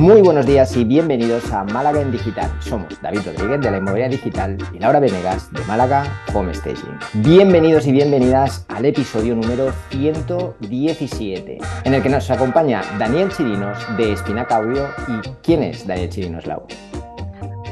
Muy 0.00 0.22
buenos 0.22 0.46
días 0.46 0.74
y 0.78 0.84
bienvenidos 0.84 1.52
a 1.52 1.62
Málaga 1.62 2.00
en 2.00 2.10
Digital. 2.10 2.50
Somos 2.60 2.98
David 3.02 3.20
Rodríguez 3.26 3.60
de 3.60 3.70
la 3.70 3.76
Inmobiliaria 3.76 4.16
Digital 4.16 4.56
y 4.72 4.78
Laura 4.78 4.98
Venegas 4.98 5.52
de 5.52 5.62
Málaga 5.66 6.04
Home 6.32 6.54
Staging. 6.54 6.98
Bienvenidos 7.22 7.86
y 7.86 7.92
bienvenidas 7.92 8.64
al 8.68 8.86
episodio 8.86 9.36
número 9.36 9.70
117, 9.90 11.58
en 11.84 11.92
el 11.92 12.02
que 12.02 12.08
nos 12.08 12.30
acompaña 12.30 12.80
Daniel 12.98 13.28
Chirinos 13.30 13.76
de 13.98 14.12
Espinaca 14.12 14.56
Audio. 14.56 14.88
¿Y 15.06 15.20
quién 15.42 15.64
es 15.64 15.86
Daniel 15.86 16.08
Chirinos, 16.08 16.46
Laura? 16.46 16.64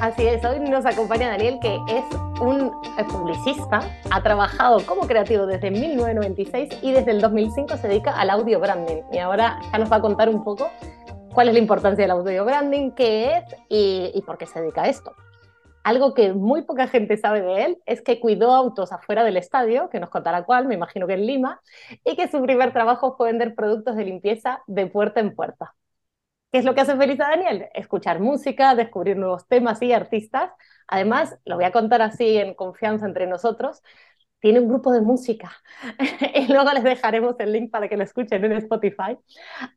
Así 0.02 0.26
es, 0.26 0.44
hoy 0.44 0.60
nos 0.60 0.84
acompaña 0.84 1.30
Daniel, 1.30 1.58
que 1.62 1.76
es 1.88 2.04
un 2.42 2.70
publicista, 3.10 3.80
ha 4.10 4.22
trabajado 4.22 4.84
como 4.84 5.06
creativo 5.06 5.46
desde 5.46 5.70
1996 5.70 6.68
y 6.82 6.92
desde 6.92 7.10
el 7.12 7.22
2005 7.22 7.78
se 7.78 7.88
dedica 7.88 8.10
al 8.20 8.28
audio 8.28 8.60
branding. 8.60 9.00
Y 9.10 9.16
ahora 9.16 9.58
ya 9.72 9.78
nos 9.78 9.90
va 9.90 9.96
a 9.96 10.00
contar 10.02 10.28
un 10.28 10.44
poco 10.44 10.68
cuál 11.38 11.50
es 11.50 11.54
la 11.54 11.60
importancia 11.60 12.02
del 12.02 12.10
audio 12.10 12.44
branding, 12.44 12.90
qué 12.90 13.36
es 13.36 13.44
y, 13.68 14.24
por 14.26 14.38
qué 14.38 14.46
se 14.46 14.60
dedica 14.60 14.82
a 14.82 14.88
esto. 14.88 15.14
Algo 15.84 16.12
que 16.12 16.32
muy 16.32 16.62
poca 16.62 16.88
gente 16.88 17.16
sabe 17.16 17.42
de 17.42 17.64
él 17.64 17.78
es 17.86 18.02
que 18.02 18.18
cuidó 18.18 18.52
autos 18.52 18.90
afuera 18.90 19.22
del 19.22 19.36
estadio, 19.36 19.88
que 19.88 20.00
nos 20.00 20.10
contará 20.10 20.42
cuál, 20.42 20.66
me 20.66 20.74
imagino 20.74 21.06
que 21.06 21.12
en 21.12 21.24
Lima, 21.24 21.60
y 22.04 22.16
que 22.16 22.26
su 22.26 22.42
primer 22.42 22.72
trabajo 22.72 23.16
fue 23.16 23.28
vender 23.28 23.54
productos 23.54 23.94
de 23.94 24.04
limpieza 24.04 24.64
de 24.66 24.88
puerta 24.88 25.20
en 25.20 25.32
puerta. 25.32 25.76
¿Qué 26.50 26.58
es 26.58 26.64
lo 26.64 26.74
que 26.74 26.80
hace 26.80 26.96
feliz 26.96 27.20
a 27.20 27.28
Daniel? 27.28 27.68
Escuchar 27.72 28.18
música, 28.18 28.74
descubrir 28.74 29.16
nuevos 29.16 29.46
temas 29.46 29.80
y 29.80 29.92
artistas. 29.92 30.50
Además, 30.88 31.38
lo 31.44 31.54
voy 31.54 31.66
a 31.66 31.70
contar 31.70 32.02
así 32.02 32.36
en 32.36 32.54
confianza 32.54 33.06
entre 33.06 33.28
nosotros, 33.28 33.80
tiene 34.40 34.60
un 34.60 34.68
grupo 34.68 34.92
de 34.92 35.00
música 35.00 35.50
y 36.34 36.52
luego 36.52 36.72
les 36.72 36.84
dejaremos 36.84 37.36
el 37.40 37.52
link 37.52 37.70
para 37.70 37.88
que 37.88 37.96
lo 37.96 38.04
escuchen 38.04 38.44
en 38.44 38.52
Spotify. 38.52 39.18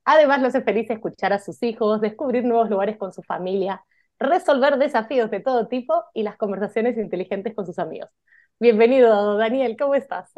Además, 0.05 0.41
lo 0.41 0.47
hace 0.47 0.61
feliz 0.61 0.89
escuchar 0.89 1.33
a 1.33 1.39
sus 1.39 1.61
hijos, 1.63 2.02
descubrir 2.02 2.44
nuevos 2.44 2.69
lugares 2.69 2.97
con 2.97 3.11
su 3.13 3.23
familia, 3.23 3.83
resolver 4.19 4.77
desafíos 4.77 5.31
de 5.31 5.39
todo 5.39 5.67
tipo 5.67 6.03
y 6.13 6.23
las 6.23 6.38
conversaciones 6.38 6.97
inteligentes 6.97 7.55
con 7.55 7.66
sus 7.66 7.80
amigos. 7.80 8.09
Bienvenido, 8.59 9.38
Daniel, 9.38 9.75
¿cómo 9.80 9.95
estás? 9.95 10.31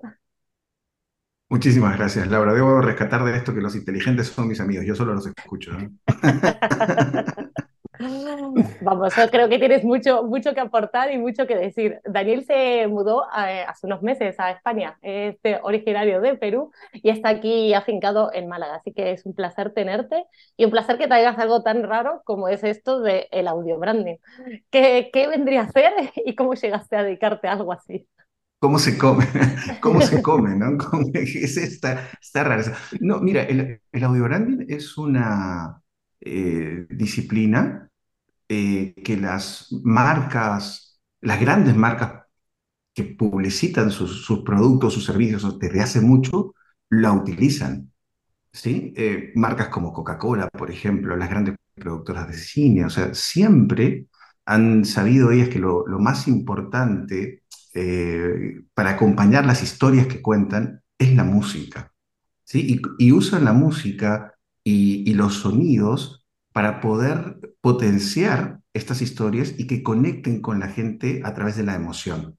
Muchísimas 1.49 1.97
gracias, 1.97 2.27
Laura. 2.27 2.53
Debo 2.53 2.81
rescatar 2.81 3.23
de 3.23 3.37
esto 3.37 3.53
que 3.53 3.61
los 3.61 3.75
inteligentes 3.75 4.27
son 4.27 4.47
mis 4.47 4.59
amigos, 4.59 4.85
yo 4.85 4.95
solo 4.95 5.13
los 5.13 5.27
escucho. 5.27 5.71
Vamos, 8.81 9.15
yo 9.15 9.29
creo 9.29 9.49
que 9.49 9.59
tienes 9.59 9.83
mucho, 9.83 10.23
mucho 10.23 10.53
que 10.53 10.59
aportar 10.59 11.11
y 11.11 11.17
mucho 11.17 11.47
que 11.47 11.55
decir. 11.55 11.99
Daniel 12.05 12.45
se 12.45 12.87
mudó 12.87 13.23
eh, 13.37 13.63
hace 13.67 13.87
unos 13.87 14.01
meses 14.01 14.39
a 14.39 14.51
España, 14.51 14.97
es 15.01 15.37
originario 15.63 16.21
de 16.21 16.35
Perú 16.35 16.71
y 16.93 17.09
está 17.09 17.29
aquí 17.29 17.73
afincado 17.73 18.31
en 18.33 18.47
Málaga, 18.47 18.75
así 18.75 18.93
que 18.93 19.11
es 19.11 19.25
un 19.25 19.33
placer 19.33 19.73
tenerte 19.73 20.25
y 20.57 20.65
un 20.65 20.71
placer 20.71 20.97
que 20.97 21.07
traigas 21.07 21.37
algo 21.39 21.63
tan 21.63 21.83
raro 21.83 22.21
como 22.25 22.47
es 22.49 22.63
esto 22.63 23.01
del 23.01 23.27
el 23.31 23.47
audio 23.47 23.77
branding. 23.79 24.17
¿Qué, 24.69 25.09
¿Qué 25.13 25.27
vendría 25.27 25.61
a 25.61 25.71
ser 25.71 25.93
y 26.15 26.35
cómo 26.35 26.53
llegaste 26.55 26.95
a 26.95 27.03
dedicarte 27.03 27.47
a 27.47 27.53
algo 27.53 27.71
así? 27.71 28.07
¿Cómo 28.59 28.79
se 28.79 28.97
come? 28.97 29.25
¿Cómo 29.81 30.01
se 30.01 30.21
come? 30.21 30.55
¿no? 30.55 30.77
Es 31.13 31.57
está, 31.57 32.09
está 32.21 32.43
raro. 32.45 32.63
No, 33.01 33.19
mira, 33.19 33.43
el, 33.43 33.81
el 33.91 34.03
audio 34.03 34.23
branding 34.23 34.65
es 34.69 34.97
una 34.97 35.81
eh, 36.21 36.85
disciplina 36.89 37.89
eh, 38.49 38.93
que 39.03 39.17
las 39.17 39.67
marcas, 39.83 40.99
las 41.21 41.39
grandes 41.39 41.75
marcas 41.75 42.23
que 42.93 43.03
publicitan 43.03 43.91
sus, 43.91 44.27
productos, 44.45 44.93
sus 44.93 45.05
servicios 45.05 45.59
desde 45.59 45.81
hace 45.81 46.01
mucho, 46.01 46.53
la 46.89 47.11
utilizan. 47.11 47.91
¿sí? 48.51 48.93
Eh, 48.97 49.31
marcas 49.35 49.69
como 49.69 49.93
Coca-Cola, 49.93 50.49
por 50.49 50.69
ejemplo, 50.71 51.17
las 51.17 51.29
grandes 51.29 51.55
productoras 51.75 52.27
de 52.27 52.35
cine, 52.35 52.85
o 52.85 52.89
sea, 52.89 53.13
siempre 53.13 54.07
han 54.45 54.85
sabido 54.85 55.31
ellas 55.31 55.49
que 55.49 55.59
lo, 55.59 55.87
lo 55.87 55.99
más 55.99 56.27
importante 56.27 57.43
eh, 57.75 58.61
para 58.75 58.91
acompañar 58.91 59.45
las 59.45 59.63
historias 59.63 60.05
que 60.07 60.21
cuentan 60.21 60.83
es 60.97 61.15
la 61.15 61.23
música. 61.23 61.91
¿sí? 62.43 62.79
Y, 62.99 63.11
usan 63.11 63.45
la 63.45 63.53
música 63.53 64.35
y, 64.63 65.11
los 65.15 65.35
sonidos 65.35 66.22
para 66.53 66.79
poder 66.79 67.39
potenciar 67.61 68.59
estas 68.73 69.01
historias 69.01 69.55
y 69.57 69.67
que 69.67 69.83
conecten 69.83 70.41
con 70.41 70.59
la 70.59 70.69
gente 70.69 71.21
a 71.23 71.33
través 71.33 71.57
de 71.57 71.63
la 71.63 71.75
emoción. 71.75 72.37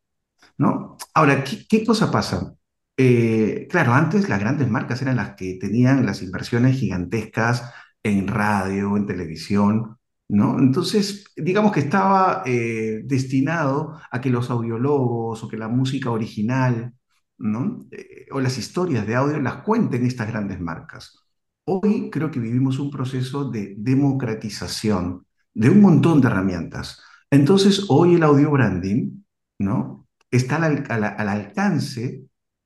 ¿no? 0.58 0.96
Ahora, 1.14 1.44
¿qué, 1.44 1.84
cosa 1.84 2.10
pasa? 2.10 2.54
Eh, 2.96 3.66
claro, 3.70 3.92
antes 3.94 4.28
las 4.28 4.40
grandes 4.40 4.68
marcas 4.70 5.02
eran 5.02 5.16
las 5.16 5.34
que 5.34 5.58
tenían 5.60 6.06
las 6.06 6.22
inversiones 6.22 6.78
gigantescas 6.78 7.72
en 8.02 8.28
radio, 8.28 8.96
en 8.96 9.06
televisión, 9.06 9.98
¿no? 10.28 10.58
Entonces, 10.58 11.24
digamos 11.36 11.72
que 11.72 11.80
estaba 11.80 12.42
eh, 12.46 13.02
destinado 13.04 13.98
a 14.10 14.20
que 14.20 14.30
los 14.30 14.50
audiólogos 14.50 15.42
o 15.42 15.48
que 15.48 15.56
la 15.56 15.68
música 15.68 16.10
original, 16.10 16.94
¿no? 17.38 17.86
Eh, 17.90 18.26
o 18.30 18.40
las 18.40 18.58
historias 18.58 19.06
de 19.06 19.16
audio 19.16 19.40
las 19.40 19.62
cuenten 19.62 20.04
estas 20.06 20.28
grandes 20.28 20.60
marcas. 20.60 21.23
Hoy 21.66 22.10
creo 22.10 22.30
que 22.30 22.40
vivimos 22.40 22.78
un 22.78 22.90
proceso 22.90 23.50
de 23.50 23.74
democratización 23.78 25.26
de 25.54 25.70
un 25.70 25.80
montón 25.80 26.20
de 26.20 26.28
herramientas. 26.28 27.00
Entonces, 27.30 27.86
hoy 27.88 28.14
el 28.14 28.22
audio 28.22 28.50
branding, 28.50 29.22
¿no? 29.58 30.06
Está 30.30 30.56
al, 30.56 30.84
al 30.88 31.28
alcance 31.28 32.24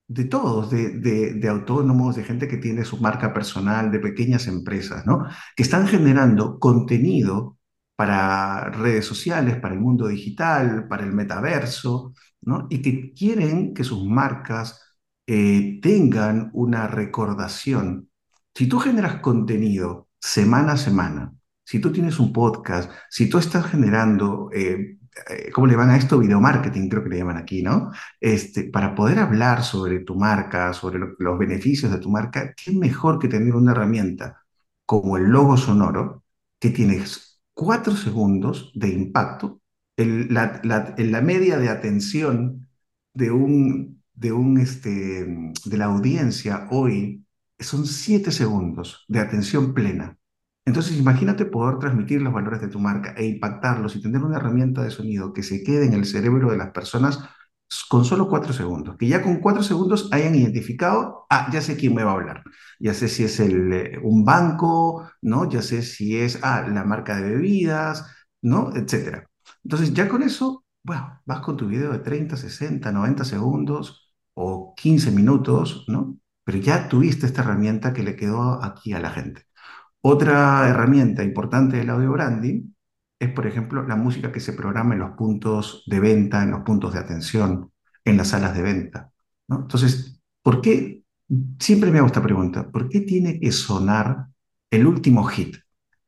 de 0.09 0.25
todos, 0.25 0.71
de, 0.71 0.91
de, 1.35 1.49
autónomos, 1.49 2.17
de 2.17 2.25
gente 2.25 2.49
que 2.49 2.57
tiene 2.57 2.85
su 2.85 2.97
marca 2.99 3.33
personal, 3.35 3.91
de 3.91 4.01
pequeñas 4.01 4.47
empresas, 4.47 5.07
¿no? 5.07 5.27
Que 5.55 5.63
están 5.63 5.87
generando 5.87 6.59
contenido 6.59 7.59
para 7.95 8.71
redes 8.71 9.05
sociales, 9.05 9.57
para 9.61 9.75
el 9.75 9.81
mundo 9.81 10.09
digital, 10.09 10.89
para 10.89 11.05
el 11.05 11.13
metaverso, 11.13 12.15
¿no? 12.41 12.67
Y 12.71 12.81
que 12.81 13.13
quieren 13.13 13.75
que 13.75 13.85
sus 13.85 14.05
marcas 14.07 14.81
eh, 15.27 15.79
tengan 15.83 16.51
una 16.55 16.87
recordación. 16.89 18.08
Si 18.59 18.67
tú 18.67 18.81
generas 18.81 19.21
contenido 19.21 20.09
semana 20.19 20.73
a 20.73 20.77
semana, 20.77 21.33
si 21.65 21.79
tú 21.79 21.93
tienes 21.93 22.19
un 22.19 22.33
podcast, 22.33 22.91
si 23.09 23.29
tú 23.29 23.39
estás 23.39 23.65
generando 23.67 24.51
eh, 24.53 24.99
eh, 25.31 25.53
¿cómo 25.53 25.69
le 25.69 25.77
van 25.77 25.91
a 25.91 25.97
esto? 25.97 26.19
Video 26.19 26.41
marketing, 26.41 26.89
creo 26.89 27.05
que 27.05 27.11
le 27.11 27.19
llaman 27.19 27.37
aquí, 27.37 27.63
¿no? 27.63 27.93
Este, 28.19 28.65
para 28.65 28.97
poder 28.97 29.21
hablar 29.21 29.63
sobre 29.63 30.01
tu 30.01 30.17
marca, 30.17 30.73
sobre 30.73 30.99
los 31.21 31.39
beneficios 31.39 31.93
de 31.93 31.99
tu 31.99 32.11
marca, 32.11 32.53
¿qué 32.57 32.73
mejor 32.73 33.21
que 33.21 33.29
tener 33.29 33.55
una 33.55 33.71
herramienta 33.71 34.43
como 34.85 35.17
el 35.17 35.27
logo 35.27 35.57
sonoro, 35.57 36.25
que 36.59 36.71
tienes 36.71 37.41
cuatro 37.55 37.95
segundos 37.95 38.73
de 38.75 38.89
impacto, 38.89 39.61
en 39.97 40.35
la, 40.35 40.61
la, 40.65 41.21
media 41.21 41.59
de 41.59 41.69
atención 41.69 42.69
de, 43.15 43.31
un, 43.31 44.03
de, 44.15 44.33
un, 44.33 44.59
este, 44.59 45.53
de 45.65 45.77
la 45.77 45.85
audiencia 45.85 46.67
hoy 46.73 47.25
son 47.59 47.87
siete 47.87 48.31
segundos 48.33 49.05
de 49.09 49.21
atención 49.21 49.75
plena. 49.75 50.17
Entonces, 50.65 50.99
imagínate 50.99 51.47
poder 51.47 51.79
transmitir 51.79 52.21
los 52.23 52.33
valores 52.33 52.61
de 52.61 52.69
tu 52.69 52.79
marca 52.79 53.15
e 53.17 53.27
impactarlos 53.27 53.97
y 53.97 54.03
tener 54.03 54.23
una 54.23 54.37
herramienta 54.37 54.83
de 54.83 54.91
sonido 54.91 55.33
que 55.33 55.43
se 55.43 55.63
quede 55.65 55.87
en 55.87 55.95
el 55.95 56.05
cerebro 56.05 56.51
de 56.51 56.59
las 56.59 56.71
personas 56.73 57.21
con 57.89 58.05
solo 58.05 58.29
cuatro 58.29 58.53
segundos, 58.53 58.97
que 58.99 59.09
ya 59.09 59.23
con 59.23 59.41
cuatro 59.41 59.63
segundos 59.63 60.09
hayan 60.13 60.35
identificado, 60.35 61.27
ah, 61.31 61.49
ya 61.53 61.61
sé 61.61 61.77
quién 61.77 61.95
me 61.95 62.03
va 62.05 62.13
a 62.13 62.15
hablar, 62.15 62.43
ya 62.81 62.95
sé 62.95 63.09
si 63.09 63.25
es 63.25 63.41
el, 63.41 63.73
eh, 63.73 63.99
un 64.03 64.25
banco, 64.25 65.11
¿no? 65.23 65.49
Ya 65.51 65.61
sé 65.63 65.83
si 65.83 66.17
es, 66.17 66.39
ah, 66.43 66.67
la 66.69 66.85
marca 66.85 67.17
de 67.17 67.31
bebidas, 67.35 68.07
¿no? 68.43 68.75
Etcétera. 68.75 69.29
Entonces, 69.65 69.93
ya 69.95 70.09
con 70.09 70.23
eso, 70.23 70.65
bueno, 70.83 71.21
vas 71.27 71.41
con 71.41 71.57
tu 71.57 71.67
video 71.67 71.93
de 71.93 71.99
30, 72.01 72.37
60, 72.37 72.91
90 72.93 73.25
segundos 73.25 74.15
o 74.35 74.75
15 74.77 75.11
minutos, 75.11 75.85
¿no? 75.89 76.19
Pero 76.49 76.61
ya 76.61 76.89
tuviste 76.89 77.27
esta 77.27 77.43
herramienta 77.43 77.93
que 77.93 78.03
le 78.03 78.17
quedó 78.17 78.65
aquí 78.65 78.95
a 78.95 79.01
la 79.01 79.11
gente. 79.11 79.43
Otra 80.01 80.67
herramienta 80.67 81.23
importante 81.23 81.77
del 81.77 81.91
audio 81.91 82.11
branding 82.13 82.73
es, 83.19 83.31
por 83.33 83.47
ejemplo, 83.47 83.87
la 83.87 83.97
música 83.97 84.33
que 84.33 84.41
se 84.41 84.55
programa 84.55 84.95
en 84.95 85.01
los 85.01 85.11
puntos 85.11 85.85
de 85.87 86.01
venta, 86.01 86.43
en 86.43 86.53
los 86.53 86.63
puntos 86.63 86.95
de 86.95 87.01
atención, 87.01 87.71
en 88.03 88.17
las 88.17 88.29
salas 88.29 88.55
de 88.55 88.63
venta. 88.63 89.13
¿no? 89.47 89.59
Entonces, 89.59 90.23
¿por 90.43 90.63
qué? 90.63 91.03
Siempre 91.59 91.91
me 91.91 91.99
hago 91.99 92.07
esta 92.07 92.23
pregunta, 92.23 92.71
¿por 92.71 92.89
qué 92.89 93.03
tiene 93.03 93.39
que 93.39 93.53
sonar 93.53 94.29
el 94.71 94.87
último 94.87 95.25
hit? 95.25 95.55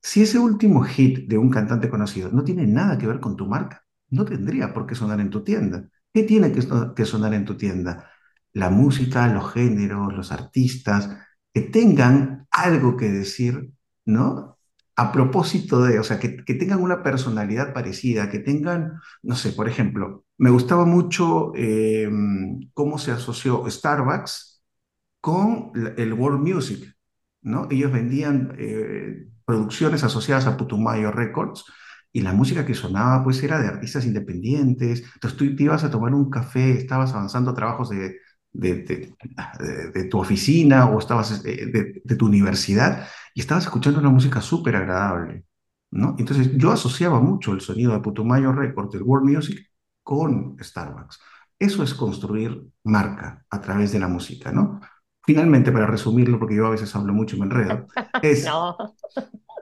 Si 0.01 0.23
ese 0.23 0.39
último 0.39 0.85
hit 0.85 1.29
de 1.29 1.37
un 1.37 1.51
cantante 1.51 1.91
conocido 1.91 2.31
no 2.33 2.45
tiene 2.45 2.67
nada 2.67 2.97
que 2.97 3.07
ver 3.07 3.21
con 3.21 3.37
tu 3.37 3.47
marca, 3.47 3.85
no 4.09 4.25
tendría 4.25 4.73
por 4.73 4.87
qué 4.87 4.95
sonar 4.95 5.21
en 5.21 5.29
tu 5.29 5.45
tienda. 5.45 5.87
¿Qué 6.15 6.23
tiene 6.23 6.51
que 6.51 7.05
sonar 7.05 7.35
en 7.35 7.45
tu 7.45 7.59
tienda? 7.59 8.10
La 8.53 8.71
música, 8.71 9.29
los 9.29 9.53
géneros, 9.53 10.13
los 10.13 10.33
artistas, 10.33 11.11
que 11.53 11.63
tengan 11.63 12.47
algo 12.51 12.97
que 12.97 13.11
decir 13.11 13.73
¿no? 14.11 14.59
A 14.97 15.13
propósito 15.13 15.83
de, 15.83 15.99
o 15.99 16.05
sea, 16.05 16.19
que, 16.19 16.29
tengan 16.55 16.83
una 16.83 17.03
personalidad 17.03 17.73
parecida, 17.73 18.29
que 18.31 18.39
tengan, 18.41 19.01
no 19.23 19.35
sé, 19.35 19.53
por 19.53 19.69
ejemplo, 19.69 20.25
me 20.37 20.51
gustaba 20.51 20.85
mucho 20.85 21.53
em, 21.55 22.71
cómo 22.75 22.99
se 22.99 23.13
asoció 23.13 23.69
Starbucks 23.71 24.63
con 25.21 25.73
el 25.97 26.13
world 26.13 26.41
music, 26.41 26.95
¿no? 27.43 27.69
Ellos 27.71 27.93
vendían 27.93 28.55
eh, 28.59 29.29
producciones 29.45 30.05
asociadas 30.05 30.47
a 30.47 30.57
Putumayo 30.57 31.11
Records 31.11 31.65
y 32.13 32.23
la 32.23 32.33
música 32.33 32.67
que 32.67 32.75
sonaba 32.75 33.23
pues 33.25 33.43
era 33.43 33.61
de 33.61 33.69
artistas 33.69 34.05
independientes. 34.07 35.03
Entonces 35.15 35.39
tú 35.39 35.57
te 35.57 35.63
ibas 35.63 35.85
a 35.85 35.91
tomar 35.91 36.15
un 36.15 36.31
café, 36.31 36.73
estabas 36.73 37.13
avanzando 37.15 37.55
trabajos 37.55 37.91
de, 37.91 38.17
de, 38.53 39.15
de, 39.95 40.05
tu 40.05 40.19
oficina 40.19 40.91
o 40.91 40.99
estabas 40.99 41.45
eh, 41.45 42.03
de, 42.05 42.17
tu 42.17 42.27
universidad 42.27 43.07
y 43.35 43.41
estabas 43.41 43.65
escuchando 43.65 44.01
una 44.01 44.11
música 44.11 44.41
súper 44.41 44.77
agradable. 44.77 45.45
¿no? 45.91 46.15
Entonces 46.19 46.57
yo 46.57 46.73
asociaba 46.73 47.21
mucho 47.21 47.53
el 47.53 47.61
sonido 47.61 47.93
de 47.93 48.01
Putumayo 48.01 48.53
Records, 48.53 48.93
del 48.93 49.03
World 49.03 49.31
Music, 49.31 49.67
con 50.03 50.57
Starbucks. 50.61 51.21
Eso 51.59 51.83
es 51.83 51.95
construir 51.95 52.63
marca 52.85 53.45
a 53.51 53.61
través 53.61 53.93
de 53.93 53.99
la 53.99 54.09
música, 54.09 54.51
¿no? 54.51 54.81
Finalmente, 55.23 55.71
para 55.71 55.87
resumirlo, 55.87 56.39
porque 56.39 56.57
yo 56.57 56.67
a 56.67 56.71
veces 56.71 56.95
hablo 56.97 57.13
mucho 57.13 57.37
y 57.37 57.41
me 57.41 57.45
enredo, 57.45 57.87
es 58.23 58.47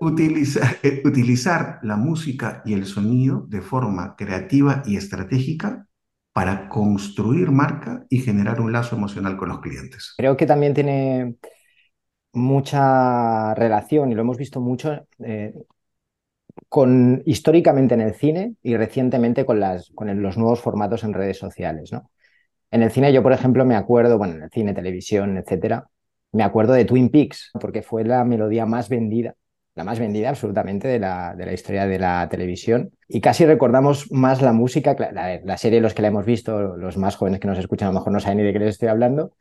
utilizar, 0.00 0.78
eh, 0.84 1.02
utilizar 1.04 1.80
la 1.82 1.96
música 1.96 2.62
y 2.64 2.74
el 2.74 2.86
sonido 2.86 3.44
de 3.48 3.60
forma 3.60 4.14
creativa 4.16 4.82
y 4.86 4.96
estratégica 4.96 5.87
para 6.38 6.68
construir 6.68 7.50
marca 7.50 8.06
y 8.08 8.20
generar 8.20 8.60
un 8.60 8.70
lazo 8.70 8.94
emocional 8.94 9.36
con 9.36 9.48
los 9.48 9.58
clientes. 9.58 10.14
Creo 10.16 10.36
que 10.36 10.46
también 10.46 10.72
tiene 10.72 11.34
mucha 12.32 13.56
relación, 13.56 14.12
y 14.12 14.14
lo 14.14 14.20
hemos 14.20 14.36
visto 14.36 14.60
mucho, 14.60 15.04
eh, 15.18 15.52
con, 16.68 17.24
históricamente 17.26 17.94
en 17.94 18.02
el 18.02 18.14
cine 18.14 18.54
y 18.62 18.76
recientemente 18.76 19.44
con, 19.44 19.58
las, 19.58 19.90
con 19.96 20.22
los 20.22 20.38
nuevos 20.38 20.60
formatos 20.60 21.02
en 21.02 21.12
redes 21.12 21.38
sociales. 21.38 21.90
¿no? 21.92 22.08
En 22.70 22.84
el 22.84 22.92
cine 22.92 23.12
yo, 23.12 23.20
por 23.20 23.32
ejemplo, 23.32 23.64
me 23.64 23.74
acuerdo, 23.74 24.16
bueno, 24.16 24.34
en 24.34 24.42
el 24.44 24.50
cine, 24.50 24.74
televisión, 24.74 25.38
etcétera, 25.38 25.88
me 26.30 26.44
acuerdo 26.44 26.74
de 26.74 26.84
Twin 26.84 27.08
Peaks, 27.08 27.50
porque 27.60 27.82
fue 27.82 28.04
la 28.04 28.22
melodía 28.22 28.64
más 28.64 28.88
vendida, 28.88 29.34
la 29.78 29.84
más 29.84 30.00
vendida 30.00 30.30
absolutamente 30.30 30.88
de 30.88 30.98
la, 30.98 31.36
de 31.36 31.46
la 31.46 31.52
historia 31.52 31.86
de 31.86 32.00
la 32.00 32.28
televisión. 32.28 32.90
Y 33.06 33.20
casi 33.20 33.46
recordamos 33.46 34.10
más 34.10 34.42
la 34.42 34.52
música, 34.52 34.96
la, 34.98 35.40
la 35.42 35.56
serie, 35.56 35.80
los 35.80 35.94
que 35.94 36.02
la 36.02 36.08
hemos 36.08 36.26
visto, 36.26 36.76
los 36.76 36.96
más 36.96 37.14
jóvenes 37.14 37.38
que 37.38 37.46
nos 37.46 37.58
escuchan, 37.58 37.88
a 37.88 37.92
lo 37.92 38.00
mejor 38.00 38.12
no 38.12 38.18
saben 38.18 38.38
ni 38.38 38.42
de 38.42 38.52
qué 38.52 38.58
les 38.58 38.70
estoy 38.70 38.88
hablando, 38.88 39.34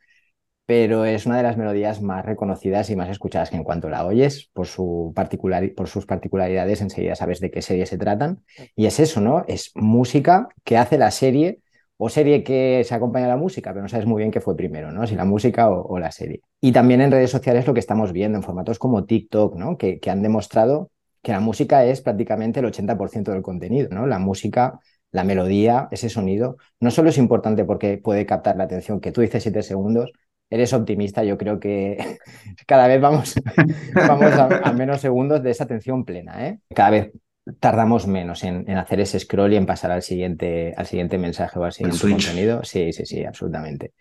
pero 0.64 1.04
es 1.04 1.26
una 1.26 1.38
de 1.38 1.42
las 1.42 1.56
melodías 1.56 2.00
más 2.00 2.24
reconocidas 2.24 2.88
y 2.88 2.94
más 2.94 3.08
escuchadas 3.08 3.50
que 3.50 3.56
en 3.56 3.64
cuanto 3.64 3.88
la 3.88 4.06
oyes, 4.06 4.48
por, 4.52 4.68
su 4.68 5.12
particular, 5.12 5.72
por 5.74 5.88
sus 5.88 6.06
particularidades, 6.06 6.82
enseguida 6.82 7.16
sabes 7.16 7.40
de 7.40 7.50
qué 7.50 7.60
serie 7.60 7.84
se 7.86 7.98
tratan. 7.98 8.44
Y 8.76 8.86
es 8.86 9.00
eso, 9.00 9.20
¿no? 9.20 9.44
Es 9.48 9.72
música 9.74 10.48
que 10.62 10.76
hace 10.76 10.98
la 10.98 11.10
serie 11.10 11.62
o 11.98 12.08
serie 12.08 12.44
que 12.44 12.84
se 12.84 12.94
acompaña 12.94 13.26
a 13.26 13.30
la 13.30 13.36
música, 13.36 13.72
pero 13.72 13.82
no 13.82 13.88
sabes 13.88 14.06
muy 14.06 14.20
bien 14.20 14.30
qué 14.30 14.40
fue 14.40 14.56
primero, 14.56 14.92
¿no? 14.92 15.06
Si 15.06 15.16
la 15.16 15.24
música 15.24 15.68
o, 15.68 15.98
la 15.98 16.12
serie. 16.12 16.42
Y 16.60 16.72
también 16.72 17.00
en 17.00 17.10
redes 17.10 17.30
sociales 17.30 17.66
lo 17.66 17.74
que 17.74 17.80
estamos 17.80 18.12
viendo 18.12 18.38
en 18.38 18.44
formatos 18.44 18.78
como 18.78 19.04
TikTok, 19.04 19.56
¿no? 19.56 19.76
Que, 19.76 20.00
han 20.08 20.22
demostrado 20.22 20.90
que 21.22 21.32
la 21.32 21.40
música 21.40 21.84
es 21.84 22.00
prácticamente 22.00 22.60
el 22.60 22.66
80% 22.66 23.32
del 23.32 23.42
contenido, 23.42 23.88
¿no? 23.90 24.06
La 24.06 24.18
música 24.18 24.78
la 25.10 25.24
melodía, 25.24 25.88
ese 25.90 26.08
sonido, 26.10 26.58
no 26.80 26.90
solo 26.90 27.08
es 27.08 27.18
importante 27.18 27.64
porque 27.64 27.98
puede 27.98 28.26
captar 28.26 28.56
la 28.56 28.64
atención, 28.64 29.00
que 29.00 29.10
tú 29.10 29.22
dices 29.22 29.42
siete 29.42 29.62
segundos, 29.62 30.12
eres 30.50 30.72
optimista, 30.74 31.24
yo 31.24 31.38
creo 31.38 31.58
que 31.58 31.96
cada 32.66 32.86
vez 32.88 33.00
vamos, 33.00 33.34
vamos 33.94 34.32
a, 34.32 34.72
menos 34.72 35.00
segundos 35.00 35.42
de 35.42 35.50
esa 35.50 35.64
atención 35.64 36.04
plena. 36.04 36.46
¿eh? 36.46 36.60
Cada 36.74 36.90
vez 36.90 37.12
tardamos 37.60 38.06
menos 38.06 38.44
en, 38.44 38.68
hacer 38.76 39.00
ese 39.00 39.20
scroll 39.20 39.52
y 39.52 39.56
en 39.56 39.66
pasar 39.66 39.90
al 39.90 40.02
siguiente, 40.02 40.74
al 40.76 40.86
siguiente 40.86 41.18
mensaje 41.18 41.58
o 41.58 41.64
al 41.64 41.72
siguiente 41.72 42.00
contenido. 42.00 42.64
Sí, 42.64 42.92
sí, 42.92 43.06
sí, 43.06 43.24
absolutamente. 43.24 43.92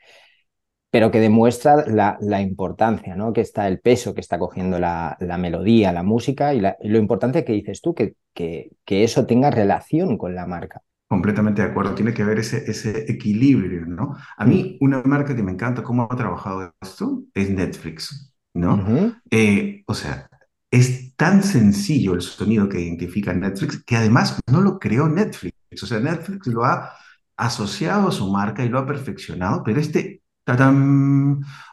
Pero 0.89 1.11
que 1.11 1.19
demuestra 1.19 1.85
la, 1.87 2.17
la 2.21 2.41
importancia, 2.41 3.15
¿no? 3.15 3.33
Que 3.33 3.41
está 3.41 3.67
el 3.67 3.79
peso 3.79 4.13
que 4.13 4.21
está 4.21 4.39
cogiendo 4.39 4.79
la, 4.79 5.17
la 5.19 5.37
melodía, 5.37 5.91
la 5.91 6.03
música 6.03 6.53
y, 6.53 6.61
lo 6.61 6.97
importante 6.97 7.43
que 7.43 7.53
dices 7.53 7.81
tú, 7.81 7.93
que, 7.93 8.15
que, 8.33 8.71
que 8.85 9.03
eso 9.03 9.25
tenga 9.25 9.51
relación 9.51 10.17
con 10.17 10.33
la 10.33 10.45
marca. 10.45 10.81
Completamente 11.07 11.61
de 11.61 11.69
acuerdo, 11.69 11.95
tiene 11.95 12.13
que 12.13 12.21
haber 12.21 12.39
ese, 12.39 12.69
ese 12.69 13.09
equilibrio, 13.09 13.85
¿no? 13.85 14.17
A 14.35 14.45
mí 14.45 14.77
una 14.81 15.01
marca 15.03 15.33
que 15.35 15.43
me 15.43 15.53
encanta 15.53 15.81
cómo 15.81 16.07
ha 16.09 16.15
trabajado 16.15 16.73
esto 16.81 17.23
es 17.33 17.49
Netflix, 17.49 18.33
¿no? 18.53 19.15
Eh, 19.31 19.83
o 19.85 19.93
sea, 19.93 20.29
es 20.71 21.15
tan 21.15 21.43
sencillo 21.43 22.13
el 22.13 22.21
sonido 22.21 22.69
que 22.69 22.81
identifica 22.81 23.33
Netflix 23.33 23.83
que 23.83 23.97
además 23.97 24.39
no 24.51 24.61
lo 24.61 24.79
creó 24.79 25.07
Netflix, 25.07 25.55
o 25.83 25.87
sea, 25.87 25.99
Netflix 25.99 26.47
lo 26.47 26.65
ha 26.65 26.93
asociado 27.37 28.09
a 28.09 28.11
su 28.11 28.31
marca 28.31 28.63
y 28.63 28.69
lo 28.69 28.79
ha 28.79 28.85
perfeccionado, 28.85 29.63
pero 29.63 29.79
este 29.79 30.21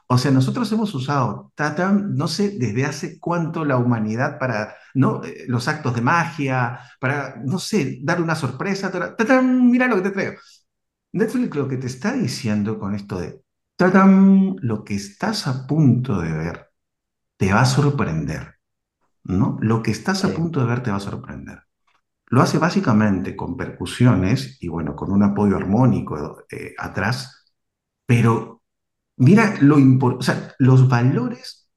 o 0.06 0.18
sea, 0.18 0.30
nosotros 0.32 0.70
hemos 0.72 0.94
usado 0.94 1.52
Tatam, 1.54 2.14
no 2.16 2.28
sé 2.28 2.50
desde 2.58 2.84
hace 2.84 3.18
cuánto 3.20 3.64
la 3.64 3.76
humanidad 3.76 4.38
para 4.38 4.74
¿no? 4.94 5.22
Eh, 5.24 5.44
los 5.48 5.68
actos 5.68 5.94
de 5.94 6.00
magia, 6.02 6.80
para, 7.00 7.36
no 7.44 7.58
sé, 7.58 8.00
dar 8.02 8.20
una 8.22 8.34
sorpresa. 8.34 8.90
Tatam, 8.90 9.70
mira 9.70 9.86
lo 9.88 9.96
que 9.96 10.02
te 10.02 10.10
traigo. 10.10 10.40
Netflix 11.12 11.56
lo 11.56 11.68
que 11.68 11.76
te 11.78 11.86
está 11.86 12.12
diciendo 12.12 12.78
con 12.78 12.94
esto 12.94 13.18
de 13.20 13.42
Tatam, 13.76 14.56
lo 14.60 14.84
que 14.84 14.94
estás 14.94 15.46
a 15.46 15.66
punto 15.66 16.20
de 16.20 16.32
ver 16.32 16.70
te 17.36 17.52
va 17.52 17.62
a 17.62 17.66
sorprender. 17.66 18.53
¿No? 19.24 19.58
Lo 19.60 19.82
que 19.82 19.90
estás 19.90 20.24
a 20.24 20.34
punto 20.34 20.60
de 20.60 20.66
ver 20.66 20.82
te 20.82 20.90
va 20.90 20.98
a 20.98 21.00
sorprender. 21.00 21.60
Lo 22.26 22.42
hace 22.42 22.58
básicamente 22.58 23.36
con 23.36 23.56
percusiones 23.56 24.58
y 24.60 24.68
bueno, 24.68 24.96
con 24.96 25.12
un 25.12 25.22
apoyo 25.22 25.56
armónico 25.56 26.44
eh, 26.50 26.74
atrás, 26.78 27.54
pero 28.06 28.54
Mira 29.16 29.56
lo 29.60 29.76
o 29.76 30.22
sea, 30.22 30.54
los 30.58 30.88
valores 30.88 31.68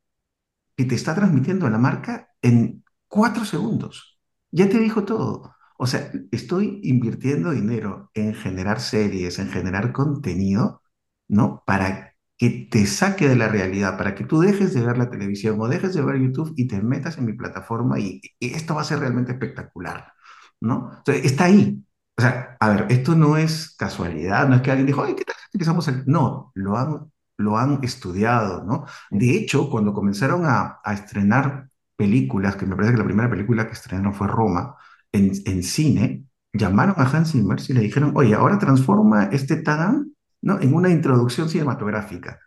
que 0.76 0.86
te 0.86 0.96
está 0.96 1.16
transmitiendo 1.16 1.70
la 1.70 1.78
marca 1.78 2.30
en 2.42 2.84
cuatro 3.08 3.46
segundos. 3.46 4.20
Ya 4.52 4.70
te 4.70 4.80
dijo 4.80 5.06
todo. 5.06 5.56
O 5.78 5.88
sea, 5.88 6.12
estoy 6.32 6.82
invirtiendo 6.84 7.52
dinero 7.52 8.12
en 8.14 8.34
generar 8.36 8.80
series, 8.82 9.40
en 9.40 9.50
generar 9.50 9.94
contenido, 9.94 10.82
¿no? 11.28 11.64
Para 11.68 12.16
que 12.38 12.68
te 12.72 12.86
saque 12.86 13.28
de 13.28 13.36
la 13.36 13.48
realidad, 13.48 13.98
para 13.98 14.16
que 14.16 14.24
tú 14.25 14.39
dejes 14.39 14.74
de 14.74 14.86
ver 14.86 14.98
la 14.98 15.10
televisión 15.10 15.60
o 15.60 15.68
dejes 15.68 15.94
de 15.95 16.04
ver 16.04 16.18
YouTube 16.19 16.54
y 16.56 16.68
te 16.68 16.81
metas 16.81 17.18
en 17.18 17.25
mi 17.25 17.34
plataforma 17.34 18.00
y, 18.00 18.22
esto 18.39 18.75
va 18.75 18.81
a 18.81 18.84
ser 18.86 19.00
realmente 19.00 19.31
espectacular, 19.34 20.13
¿no? 20.62 20.92
Entonces, 20.98 21.25
está 21.25 21.45
ahí. 21.45 21.84
O 22.18 22.22
sea, 22.22 22.57
a 22.60 22.69
ver, 22.69 22.86
esto 22.89 23.16
no 23.16 23.38
es 23.38 23.75
casualidad, 23.78 24.48
no 24.48 24.56
es 24.56 24.62
que 24.62 24.72
alguien 24.72 24.88
dijo, 24.88 25.04
ay, 25.04 25.16
¿qué 25.16 25.24
tal 25.25 25.36
que 25.51 25.57
estamos 25.60 25.89
No, 26.07 26.51
lo 26.56 26.78
han 26.78 27.12
lo 27.38 27.57
han 27.57 27.84
estudiado, 27.84 28.63
¿no? 28.63 28.85
De 29.12 29.38
hecho, 29.38 29.69
cuando 29.69 29.94
comenzaron 29.94 30.44
a, 30.45 30.80
estrenar 30.85 31.69
películas, 31.95 32.56
que 32.56 32.66
me 32.66 32.76
parece 32.76 32.94
que 32.94 33.00
la 33.00 33.06
primera 33.06 33.30
película 33.30 33.68
que 33.68 33.73
estrenaron 33.73 34.14
fue 34.14 34.28
Roma, 34.28 34.76
en, 35.12 35.31
en 35.45 35.64
cine, 35.64 36.26
llamaron 36.54 36.95
a 36.97 37.04
Hans 37.04 37.31
Zimmer 37.31 37.59
y 37.68 37.73
le 37.73 37.81
dijeron, 37.81 38.14
oye, 38.16 38.33
ahora 38.35 38.59
transforma 38.59 39.26
este 39.26 39.57
Tadam, 39.57 40.12
¿no? 40.42 40.60
En 40.60 40.74
una 40.74 40.90
introducción 40.90 41.50
cinematográfica. 41.50 42.40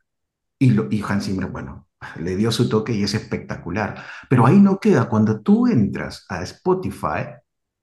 Y, 0.59 0.71
lo, 0.71 0.89
y 0.91 1.03
Hans 1.07 1.27
Zimmer, 1.27 1.49
bueno, 1.49 1.89
le 2.21 2.37
dio 2.37 2.53
su 2.53 2.69
toque 2.69 2.93
y 2.93 3.03
es 3.03 3.15
espectacular. 3.15 4.05
Pero 4.29 4.47
ahí 4.47 4.61
no 4.61 4.79
queda. 4.79 5.09
Cuando 5.09 5.41
tú 5.41 5.67
entras 5.67 6.27
a 6.29 6.43
Spotify, 6.43 7.27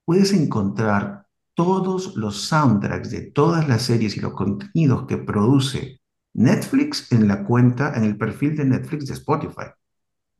puedes 0.05 0.33
encontrar 0.33 1.25
todos 1.53 2.15
los 2.15 2.41
soundtracks 2.43 3.09
de 3.09 3.31
todas 3.31 3.67
las 3.67 3.81
series 3.81 4.15
y 4.15 4.19
los 4.19 4.33
contenidos 4.33 5.07
que 5.07 5.17
produce 5.17 6.01
Netflix 6.33 7.11
en 7.11 7.27
la 7.27 7.43
cuenta, 7.43 7.95
en 7.95 8.03
el 8.03 8.15
perfil 8.15 8.55
de 8.55 8.65
Netflix 8.65 9.07
de 9.07 9.13
Spotify. 9.13 9.65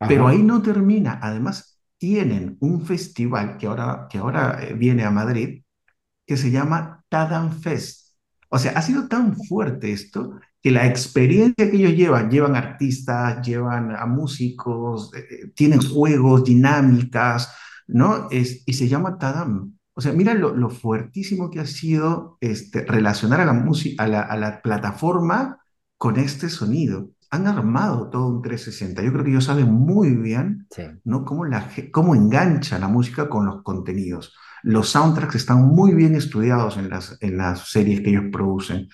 Pero 0.07 0.27
ahí 0.27 0.43
no 0.43 0.61
termina. 0.61 1.19
Además, 1.21 1.81
tienen 1.97 2.57
un 2.59 2.85
festival 2.85 3.57
que 3.57 3.65
ahora, 3.65 4.07
que 4.09 4.19
ahora 4.19 4.63
eh, 4.63 4.73
viene 4.73 5.03
a 5.03 5.11
Madrid 5.11 5.63
que 6.25 6.37
se 6.37 6.51
llama 6.51 7.03
Tadam 7.09 7.51
Fest. 7.51 8.06
O 8.49 8.59
sea, 8.59 8.71
ha 8.73 8.81
sido 8.81 9.07
tan 9.07 9.35
fuerte 9.35 9.91
esto 9.91 10.39
que 10.61 10.71
la 10.71 10.87
experiencia 10.87 11.69
que 11.69 11.77
ellos 11.77 11.93
llevan, 11.93 12.29
llevan 12.29 12.55
artistas, 12.55 13.45
llevan 13.45 13.95
a 13.95 14.05
músicos, 14.05 15.13
eh, 15.13 15.25
eh, 15.29 15.47
tienen 15.55 15.81
juegos, 15.81 16.43
dinámicas, 16.43 17.53
¿no? 17.87 18.27
Es, 18.31 18.63
y 18.65 18.73
se 18.73 18.87
llama 18.87 19.17
Tadam. 19.17 19.77
O 19.93 20.01
sea, 20.01 20.13
mira 20.13 20.33
lo, 20.33 20.69
fuertísimo 20.69 21.49
que 21.49 21.59
ha 21.59 21.65
sido 21.65 22.37
este, 22.39 22.85
relacionar 22.85 23.41
a 23.41 23.45
la, 23.45 23.53
música, 23.53 24.03
a 24.03 24.07
la, 24.07 24.21
a 24.21 24.37
la 24.37 24.61
plataforma 24.61 25.59
con 25.97 26.17
este 26.17 26.49
sonido. 26.49 27.09
Han 27.31 27.47
armado 27.47 28.09
todo 28.09 28.27
un 28.27 28.41
360. 28.41 29.01
Yo 29.01 29.11
creo 29.11 29.23
que 29.23 29.31
ellos 29.31 29.45
saben 29.45 29.71
muy 29.71 30.15
bien 30.15 30.67
¿no? 31.03 31.25
cómo, 31.25 31.45
la, 31.45 31.69
cómo 31.91 32.15
engancha 32.15 32.79
la 32.79 32.87
música 32.87 33.27
con 33.27 33.45
los 33.45 33.63
contenidos. 33.63 34.33
Los 34.67 34.89
soundtracks 34.89 35.35
están 35.35 35.65
muy 35.65 35.93
bien 35.93 36.13
estudiados 36.13 36.75
en 36.75 36.89
las, 36.89 37.17
en 37.21 37.37
las 37.37 37.69
series 37.69 38.01
que 38.01 38.09
ellos 38.09 38.25
producen. 38.33 38.89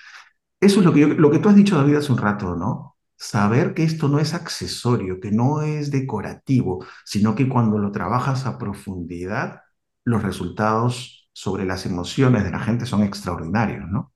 Eso 0.62 0.80
es 0.82 0.86
lo 0.86 0.94
que, 0.94 1.08
lo 1.08 1.32
que 1.32 1.40
tú 1.40 1.50
has 1.50 1.56
dicho, 1.56 1.76
David, 1.76 1.96
hace 1.96 2.12
un 2.12 2.20
rato, 2.20 2.56
¿no? 2.56 2.96
Saber 3.16 3.74
que 3.74 3.82
esto 3.84 4.08
no 4.08 4.20
es 4.20 4.36
accesorio, 4.36 5.20
que 5.20 5.32
no 5.32 5.64
es 5.64 5.90
decorativo, 5.90 6.86
sino 7.04 7.34
que 7.34 7.50
cuando 7.50 7.80
lo 7.80 7.92
trabajas 7.92 8.46
a 8.46 8.60
profundidad, 8.60 9.62
los 10.06 10.22
resultados 10.22 11.28
sobre 11.34 11.66
las 11.66 11.88
emociones 11.88 12.44
de 12.44 12.52
la 12.52 12.60
gente 12.60 12.86
son 12.86 13.02
extraordinarios, 13.02 13.90
¿no? 13.90 14.14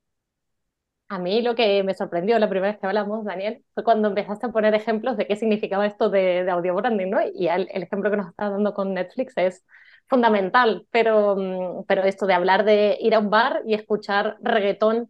A 1.09 1.17
mí 1.17 1.41
lo 1.41 1.55
que 1.55 1.81
me 1.83 1.95
sorprendió 1.95 2.37
la 2.37 2.49
primera 2.49 2.73
vez 2.73 2.79
que 2.79 2.85
hablamos, 2.85 3.25
Daniel, 3.25 3.65
fue 3.73 3.83
cuando 3.83 4.09
empezaste 4.09 4.45
a 4.45 4.51
poner 4.51 4.75
ejemplos 4.75 5.17
de 5.17 5.25
qué 5.25 5.35
significaba 5.35 5.87
esto 5.87 6.11
de, 6.11 6.43
de 6.43 6.51
audio 6.51 6.75
branding, 6.75 7.09
¿no? 7.09 7.19
Y 7.33 7.47
el, 7.47 7.67
el, 7.71 7.81
ejemplo 7.81 8.11
que 8.11 8.17
nos 8.17 8.27
estás 8.27 8.51
dando 8.51 8.75
con 8.75 8.93
Netflix 8.93 9.33
es 9.37 9.65
fundamental, 10.07 10.85
pero, 10.91 11.35
mm, 11.35 11.85
pero 11.87 12.03
esto 12.03 12.25
de 12.25 12.33
hablar 12.33 12.63
de 12.65 12.97
ir 13.01 13.15
a 13.15 13.19
un 13.19 13.29
bar 13.29 13.61
y 13.65 13.73
escuchar 13.73 14.37
reggaetón 14.41 15.09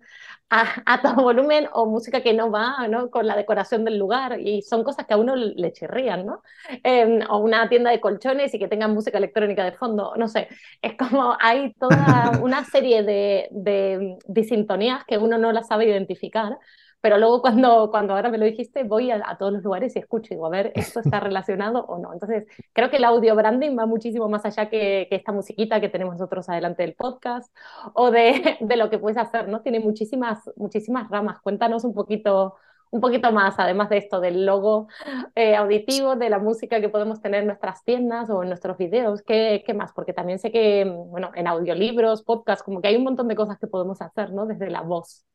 a, 0.49 0.81
a, 0.85 1.01
todo 1.01 1.23
volumen 1.23 1.67
o 1.73 1.85
música 1.85 2.21
que 2.21 2.33
no 2.33 2.49
va 2.51 2.87
¿no? 2.87 3.09
con 3.09 3.27
la 3.27 3.35
decoración 3.35 3.83
del 3.83 3.97
lugar 3.97 4.39
y 4.39 4.61
son 4.61 4.83
cosas 4.83 5.05
que 5.05 5.13
a 5.13 5.17
uno 5.17 5.35
le 5.35 5.73
chirrían, 5.73 6.25
¿no? 6.25 6.41
Eh, 6.83 7.19
o 7.29 7.39
una 7.39 7.67
tienda 7.67 7.91
de 7.91 7.99
colchones 7.99 8.53
y 8.53 8.59
que 8.59 8.69
tengan 8.69 8.93
música 8.93 9.17
electrónica 9.17 9.65
de 9.65 9.73
fondo, 9.73 10.13
no 10.15 10.27
sé, 10.27 10.47
es 10.81 10.95
como 10.97 11.35
hay 11.39 11.73
toda 11.73 12.39
una 12.41 12.63
serie 12.63 13.03
de, 13.03 13.49
de 13.51 14.17
disintonías 14.25 15.03
que 15.05 15.17
uno 15.17 15.37
no 15.37 15.51
la 15.51 15.63
sabe 15.63 15.85
identificar 15.85 16.57
pero 17.01 17.17
luego 17.17 17.41
cuando, 17.41 17.89
cuando 17.91 18.13
ahora 18.15 18.29
me 18.29 18.37
lo 18.37 18.45
dijiste, 18.45 18.83
voy 18.83 19.11
a, 19.11 19.21
a, 19.25 19.37
todos 19.37 19.53
los 19.53 19.63
lugares 19.63 19.95
y 19.95 19.99
escucho 19.99 20.33
y 20.33 20.37
digo, 20.37 20.47
a 20.47 20.49
ver, 20.49 20.71
¿esto 20.75 20.99
está 20.99 21.19
relacionado 21.19 21.85
o 21.85 21.99
no? 21.99 22.13
Entonces, 22.13 22.45
creo 22.73 22.89
que 22.89 22.97
el 22.97 23.05
audio 23.05 23.35
branding 23.35 23.77
va 23.77 23.85
muchísimo 23.85 24.27
más 24.29 24.45
allá 24.45 24.69
que, 24.69 25.07
que 25.09 25.15
esta 25.15 25.31
musiquita 25.31 25.79
que 25.79 25.89
tenemos 25.89 26.15
nosotros 26.15 26.49
adelante 26.49 26.83
del 26.83 26.95
podcast 26.95 27.53
o 27.93 28.11
de, 28.11 28.57
de, 28.59 28.77
lo 28.77 28.89
que 28.89 28.99
puedes 28.99 29.17
hacer, 29.17 29.47
¿no? 29.47 29.61
Tiene 29.61 29.79
muchísimas, 29.79 30.49
muchísimas 30.55 31.09
ramas. 31.09 31.39
Cuéntanos 31.41 31.83
un 31.83 31.93
poquito, 31.93 32.55
un 32.91 33.01
poquito 33.01 33.31
más, 33.31 33.55
además 33.59 33.89
de 33.89 33.97
esto, 33.97 34.19
del 34.19 34.45
logo 34.45 34.87
eh, 35.35 35.55
auditivo, 35.55 36.15
de 36.15 36.29
la 36.29 36.39
música 36.39 36.81
que 36.81 36.89
podemos 36.89 37.21
tener 37.21 37.41
en 37.41 37.47
nuestras 37.47 37.83
tiendas 37.83 38.29
o 38.29 38.43
en 38.43 38.49
nuestros 38.49 38.77
videos, 38.77 39.21
¿qué, 39.21 39.63
¿qué, 39.65 39.73
más? 39.73 39.93
Porque 39.93 40.13
también 40.13 40.39
sé 40.39 40.51
que, 40.51 40.85
bueno, 40.85 41.31
en 41.35 41.47
audiolibros, 41.47 42.23
podcasts, 42.23 42.63
como 42.63 42.81
que 42.81 42.87
hay 42.89 42.95
un 42.95 43.03
montón 43.03 43.27
de 43.27 43.35
cosas 43.35 43.59
que 43.59 43.67
podemos 43.67 44.01
hacer, 44.01 44.31
¿no? 44.31 44.45
Desde 44.45 44.69
la 44.69 44.81
voz. 44.81 45.25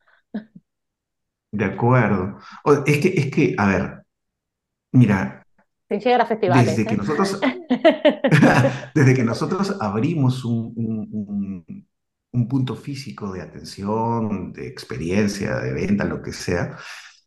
De 1.52 1.64
acuerdo. 1.64 2.38
O- 2.64 2.84
Es 2.86 2.98
que, 2.98 3.08
es 3.16 3.30
que, 3.30 3.54
a 3.58 3.66
ver, 3.66 4.06
mira, 4.92 5.46
Sin 5.88 6.00
llegar 6.00 6.20
a 6.22 6.26
festivales, 6.26 6.80
desde 6.80 6.86
que 6.86 6.96
¿eh? 6.96 6.96
nosotros, 6.96 7.40
desde 8.94 9.14
que 9.14 9.24
nosotros 9.24 9.76
abrimos 9.80 10.44
un, 10.44 10.72
un- 10.76 11.08
un- 11.12 11.88
un 12.32 12.48
punto 12.48 12.76
físico 12.76 13.32
de 13.32 13.42
atención, 13.42 14.52
de 14.52 14.66
experiencia, 14.68 15.56
de 15.58 15.72
venta, 15.72 16.04
lo 16.04 16.22
que 16.22 16.32
sea, 16.32 16.78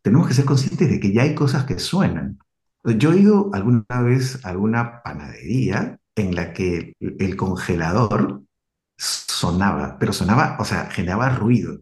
tenemos 0.02 0.28
que 0.28 0.34
ser 0.34 0.44
conscientes 0.44 0.90
de 0.90 1.00
que 1.00 1.12
ya 1.12 1.22
hay 1.22 1.34
cosas 1.34 1.64
que 1.64 1.78
suenan. 1.78 2.38
Yo 2.84 3.12
he 3.12 3.18
ido 3.20 3.50
alguna 3.54 3.84
vez 4.02 4.44
a 4.44 4.50
alguna 4.50 5.02
panadería 5.02 5.98
en 6.16 6.34
la 6.34 6.52
que 6.54 6.94
el 7.00 7.16
el 7.20 7.36
congelador 7.36 8.42
sonaba, 8.98 9.98
pero 9.98 10.12
sonaba, 10.12 10.56
o 10.60 10.64
sea, 10.66 10.90
generaba 10.90 11.30
ruido. 11.30 11.80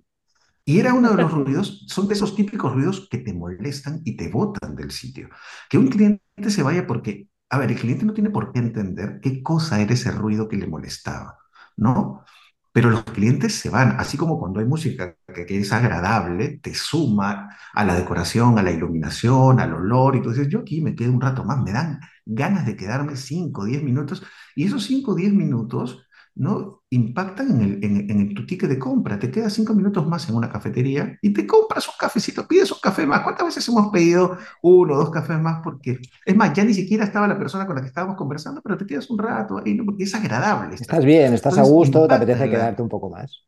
Y 0.67 0.79
era 0.81 0.95
uno 0.95 1.11
de 1.11 1.23
los 1.23 1.31
ruidos, 1.31 1.85
son 1.89 2.09
de 2.09 2.15
esos 2.15 2.35
típicos 2.35 2.73
ruidos 2.73 3.07
que 3.11 3.19
te 3.19 3.35
molestan 3.35 4.01
y 4.05 4.17
te 4.17 4.31
botan 4.31 4.75
del 4.75 4.91
sitio. 4.91 5.29
Que 5.69 5.77
un 5.79 5.89
cliente 5.89 6.23
se 6.49 6.63
vaya 6.63 6.87
porque, 6.87 7.29
a 7.51 7.59
ver, 7.59 7.71
el 7.71 7.79
cliente 7.79 8.07
no 8.07 8.15
tiene 8.15 8.31
por 8.31 8.53
qué 8.53 8.61
entender 8.61 9.21
qué 9.23 9.43
cosa 9.43 9.81
era 9.81 9.93
ese 9.93 10.11
ruido 10.11 10.49
que 10.49 10.57
le 10.57 10.67
molestaba, 10.67 11.39
¿no? 11.77 12.25
Pero 12.73 12.91
los 12.91 13.05
clientes 13.05 13.55
se 13.55 13.71
van, 13.71 13.97
así 14.01 14.17
como 14.17 14.39
cuando 14.39 14.59
hay 14.61 14.67
música 14.67 15.17
que, 15.33 15.59
es 15.59 15.73
agradable, 15.73 16.59
te 16.61 16.75
suma 16.75 17.57
a 17.73 17.85
la 17.85 17.95
decoración, 17.95 18.59
a 18.59 18.63
la 18.63 18.73
iluminación, 18.73 19.61
al 19.61 19.75
olor, 19.75 20.17
y 20.17 20.23
tú 20.23 20.31
dices, 20.31 20.49
yo 20.49 20.61
aquí 20.61 20.81
me 20.81 20.97
quedo 20.97 21.13
un 21.13 21.21
rato 21.21 21.45
más, 21.45 21.63
me 21.63 21.73
dan 21.73 22.01
ganas 22.27 22.67
de 22.67 22.77
quedarme 22.77 23.17
5 23.17 23.63
o 23.63 23.65
10 23.65 23.83
minutos, 23.85 24.25
y 24.57 24.65
esos 24.65 24.85
5 24.85 25.13
o 25.13 25.15
10 25.15 25.33
minutos 25.35 26.04
¿no? 26.37 26.83
impactan 26.91 27.51
en 27.51 27.61
el, 27.63 27.85
en, 27.85 28.11
en 28.11 28.21
el- 28.21 28.35
tu 28.35 28.47
ticket 28.47 28.69
de 28.71 28.79
compra. 28.79 29.19
Te 29.19 29.31
quedas 29.31 29.53
cinco 29.53 29.75
minutos 29.75 30.07
más 30.07 30.29
en 30.29 30.37
una 30.37 30.51
cafetería 30.51 31.19
y 31.23 31.33
te 31.33 31.47
compras 31.47 31.89
un 31.89 31.95
cafecito, 31.99 32.47
pides 32.47 32.71
un 32.73 32.79
café 32.83 33.07
más. 33.07 33.23
¿Cuántas 33.23 33.47
veces 33.47 33.67
hemos 33.69 33.89
pedido 33.93 34.37
uno 34.63 34.95
o 34.95 34.99
dos 34.99 35.11
cafés 35.11 35.39
más? 35.41 35.61
Porque, 35.63 35.99
es 36.25 36.37
más, 36.37 36.53
ya 36.55 36.65
ni 36.65 36.75
siquiera 36.75 37.05
estaba 37.05 37.27
la 37.29 37.39
persona 37.39 37.67
con 37.67 37.77
la 37.77 37.83
que 37.83 37.89
estábamos 37.89 38.17
conversando, 38.17 38.61
pero 38.63 38.77
te 38.79 38.87
quedas 38.87 39.11
un 39.11 39.19
rato 39.19 39.59
ahí, 39.65 39.75
¿no? 39.75 39.85
Porque 39.85 40.05
es 40.05 40.15
agradable 40.15 40.75
estar. 40.77 40.97
Estás 40.97 41.05
bien, 41.05 41.33
estás 41.35 41.59
a 41.59 41.63
gusto, 41.65 42.07
te 42.09 42.15
apetece 42.15 42.49
quedarte 42.51 42.83
un 42.83 42.89
poco 42.89 43.11
más. 43.11 43.45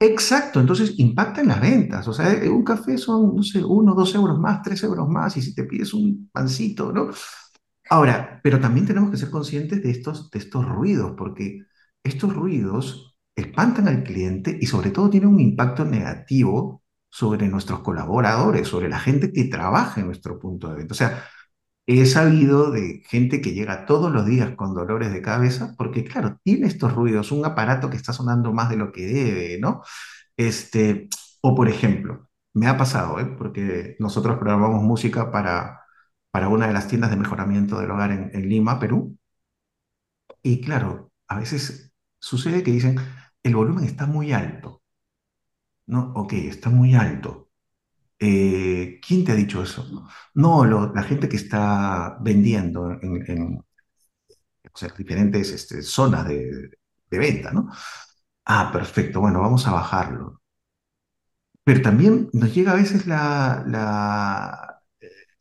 Exacto, 0.00 0.60
entonces 0.60 0.98
impacta 0.98 1.40
en 1.40 1.48
las 1.48 1.60
ventas. 1.60 2.06
O 2.08 2.12
sea, 2.12 2.32
eh, 2.32 2.48
un 2.50 2.62
café 2.64 2.98
son, 2.98 3.34
no 3.36 3.42
sé, 3.42 3.64
uno, 3.64 3.94
dos 3.94 4.14
euros 4.14 4.38
más, 4.38 4.62
tres 4.62 4.82
euros 4.82 5.08
más, 5.08 5.36
y 5.36 5.42
si 5.42 5.54
te 5.54 5.64
pides 5.64 5.94
un 5.94 6.28
pancito, 6.32 6.92
¿no? 6.92 7.08
Ahora, 7.90 8.40
pero 8.42 8.60
también 8.60 8.86
tenemos 8.86 9.10
que 9.10 9.16
ser 9.16 9.30
conscientes 9.30 9.82
de 9.82 9.90
estos, 9.90 10.30
de 10.30 10.38
estos 10.38 10.64
ruidos, 10.66 11.14
porque 11.16 11.60
estos 12.02 12.34
ruidos 12.34 13.16
espantan 13.36 13.88
al 13.88 14.02
cliente 14.04 14.56
y 14.60 14.66
sobre 14.66 14.90
todo 14.90 15.10
tienen 15.10 15.28
un 15.30 15.40
impacto 15.40 15.84
negativo 15.84 16.82
sobre 17.10 17.48
nuestros 17.48 17.80
colaboradores, 17.80 18.68
sobre 18.68 18.88
la 18.88 18.98
gente 18.98 19.32
que 19.32 19.44
trabaja 19.44 20.00
en 20.00 20.06
nuestro 20.06 20.38
punto 20.38 20.68
de 20.68 20.76
venta. 20.76 20.92
O 20.94 20.96
sea, 20.96 21.24
he 21.86 22.06
sabido 22.06 22.70
de 22.70 23.02
gente 23.08 23.40
que 23.40 23.52
llega 23.54 23.86
todos 23.86 24.12
los 24.12 24.26
días 24.26 24.54
con 24.56 24.74
dolores 24.74 25.12
de 25.12 25.22
cabeza 25.22 25.74
porque, 25.78 26.04
claro, 26.04 26.38
tiene 26.44 26.66
estos 26.68 26.94
ruidos, 26.94 27.32
un 27.32 27.44
aparato 27.46 27.90
que 27.90 27.96
está 27.96 28.12
sonando 28.12 28.52
más 28.52 28.70
de 28.70 28.76
lo 28.76 28.92
que 28.92 29.06
debe, 29.06 29.58
¿no? 29.60 29.82
Este, 30.36 31.08
o 31.42 31.54
por 31.54 31.68
ejemplo, 31.68 32.28
me 32.54 32.66
ha 32.68 32.76
pasado, 32.78 33.20
¿eh? 33.20 33.26
Porque 33.38 33.96
nosotros 34.00 34.38
programamos 34.38 34.82
música 34.82 35.30
para, 35.30 35.83
para 36.34 36.48
una 36.48 36.66
de 36.66 36.72
las 36.72 36.88
tiendas 36.88 37.10
de 37.10 37.16
mejoramiento 37.16 37.78
del 37.78 37.92
hogar 37.92 38.10
en, 38.10 38.48
Lima, 38.48 38.80
Perú, 38.80 39.16
y 40.42 40.60
claro, 40.60 41.12
a 41.28 41.38
veces 41.38 41.92
sucede 42.18 42.64
que 42.64 42.72
dicen, 42.72 42.96
el 43.44 43.54
volumen 43.54 43.84
está 43.84 44.06
muy 44.06 44.32
alto, 44.32 44.82
¿no? 45.86 46.12
Ok, 46.16 46.32
está 46.32 46.70
muy 46.70 46.96
alto. 46.96 47.50
Eh, 48.18 49.00
¿quién 49.06 49.24
te 49.24 49.30
ha 49.32 49.36
dicho 49.36 49.62
eso? 49.62 50.08
No, 50.34 50.64
la 50.66 51.02
gente 51.04 51.28
que 51.28 51.36
está 51.36 52.18
vendiendo 52.20 52.90
en, 53.00 53.62
diferentes 54.98 55.50
este, 55.52 55.82
zonas 55.82 56.26
de, 56.26 56.70
venta, 57.10 57.52
¿no? 57.52 57.70
Ah, 58.46 58.70
perfecto, 58.72 59.20
bueno, 59.20 59.40
vamos 59.40 59.66
a 59.68 59.72
bajarlo. 59.72 60.40
Pero 61.64 61.80
también 61.82 62.28
nos 62.32 62.54
llega 62.54 62.72
a 62.72 62.76
veces 62.76 63.06
la, 63.06 64.73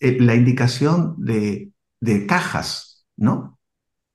eh, 0.04 0.18
la 0.20 0.36
indicación 0.36 1.16
de, 1.18 1.72
de 2.02 2.28
cajas, 2.28 3.06
¿no? 3.16 3.60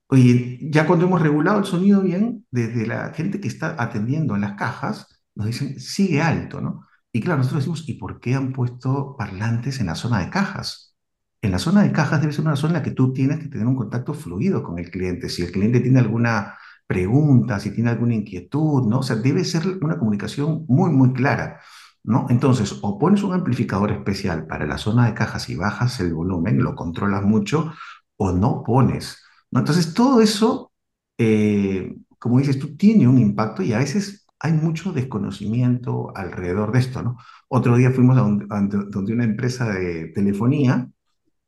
Oye, 0.08 0.58
ya 0.70 0.86
cuando 0.86 1.06
hemos 1.06 1.22
regulado 1.22 1.60
el 1.60 1.64
sonido 1.64 2.02
bien, 2.02 2.46
desde 2.50 2.86
la 2.86 3.12
gente 3.14 3.40
que 3.40 3.48
está 3.48 3.74
atendiendo 3.82 4.34
en 4.34 4.42
las 4.42 4.54
cajas, 4.54 5.06
nos 5.34 5.46
dicen, 5.46 5.80
sigue 5.80 6.20
alto, 6.22 6.60
¿no? 6.60 6.86
Y 7.12 7.20
claro, 7.20 7.38
nosotros 7.38 7.62
decimos, 7.62 7.88
¿y 7.88 7.94
por 7.94 8.20
qué 8.20 8.34
han 8.34 8.52
puesto 8.52 9.16
parlantes 9.16 9.80
en 9.80 9.86
la 9.86 9.94
zona 9.94 10.20
de 10.20 10.30
cajas? 10.30 10.96
En 11.40 11.52
la 11.52 11.58
zona 11.58 11.82
de 11.82 11.92
cajas 11.92 12.20
debe 12.20 12.32
ser 12.32 12.44
una 12.44 12.56
zona 12.56 12.74
en 12.74 12.78
la 12.80 12.82
que 12.82 12.90
tú 12.90 13.12
tienes 13.12 13.38
que 13.38 13.48
tener 13.48 13.66
un 13.66 13.76
contacto 13.76 14.12
fluido 14.14 14.62
con 14.62 14.78
el 14.78 14.90
cliente. 14.90 15.28
Si 15.28 15.42
el 15.42 15.52
cliente 15.52 15.80
tiene 15.80 16.00
alguna 16.00 16.58
pregunta, 16.86 17.60
si 17.60 17.70
tiene 17.70 17.90
alguna 17.90 18.14
inquietud, 18.14 18.88
¿no? 18.88 18.98
O 19.00 19.02
sea, 19.02 19.16
debe 19.16 19.44
ser 19.44 19.62
una 19.82 19.98
comunicación 19.98 20.64
muy, 20.68 20.90
muy 20.90 21.12
clara, 21.12 21.60
¿no? 22.04 22.26
Entonces, 22.30 22.78
o 22.82 22.98
pones 22.98 23.22
un 23.22 23.34
amplificador 23.34 23.92
especial 23.92 24.46
para 24.46 24.66
la 24.66 24.78
zona 24.78 25.06
de 25.06 25.14
cajas 25.14 25.48
y 25.50 25.56
bajas 25.56 26.00
el 26.00 26.14
volumen, 26.14 26.62
lo 26.62 26.74
controlas 26.74 27.24
mucho, 27.24 27.72
o 28.16 28.32
no 28.32 28.62
pones. 28.64 29.22
¿no? 29.50 29.60
Entonces, 29.60 29.94
todo 29.94 30.20
eso, 30.20 30.72
eh, 31.18 31.94
como 32.18 32.38
dices 32.38 32.58
tú, 32.58 32.76
tiene 32.76 33.08
un 33.08 33.18
impacto 33.18 33.62
y 33.62 33.72
a 33.72 33.78
veces 33.78 34.26
hay 34.40 34.52
mucho 34.52 34.92
desconocimiento 34.92 36.12
alrededor 36.16 36.72
de 36.72 36.78
esto, 36.78 37.02
¿no? 37.02 37.18
Otro 37.48 37.76
día 37.76 37.90
fuimos 37.90 38.16
a 38.18 38.20
donde 38.20 39.12
una 39.12 39.24
empresa 39.24 39.68
de 39.72 40.06
telefonía 40.14 40.88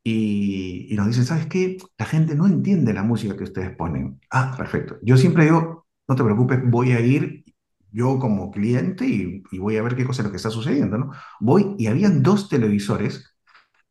y, 0.02 0.88
y 0.90 0.97
nos 0.97 1.07
dicen, 1.09 1.25
¿sabes 1.25 1.47
qué? 1.47 1.78
La 1.99 2.07
gente 2.07 2.35
no 2.35 2.47
entiende 2.47 2.92
la 2.95 3.02
música 3.02 3.37
que 3.37 3.45
ustedes 3.45 3.76
ponen. 3.76 4.21
Ah, 4.30 4.54
perfecto. 4.57 4.99
Yo 5.02 5.16
siempre 5.16 5.45
digo, 5.45 5.87
no 6.09 6.16
te 6.16 6.25
preocupes, 6.25 6.61
voy 6.71 6.92
a 6.92 7.00
ir 7.00 7.45
yo 7.92 8.18
como 8.18 8.50
cliente 8.50 9.06
y, 9.06 9.42
voy 9.59 9.76
a 9.76 9.82
ver 9.82 9.97
qué 9.97 10.04
cosa 10.04 10.23
es 10.23 10.26
lo 10.26 10.30
que 10.30 10.37
está 10.37 10.50
sucediendo, 10.50 10.99
¿no? 10.99 11.12
Voy 11.40 11.75
y 11.78 11.87
habían 11.87 12.23
dos 12.23 12.49
televisores 12.49 13.35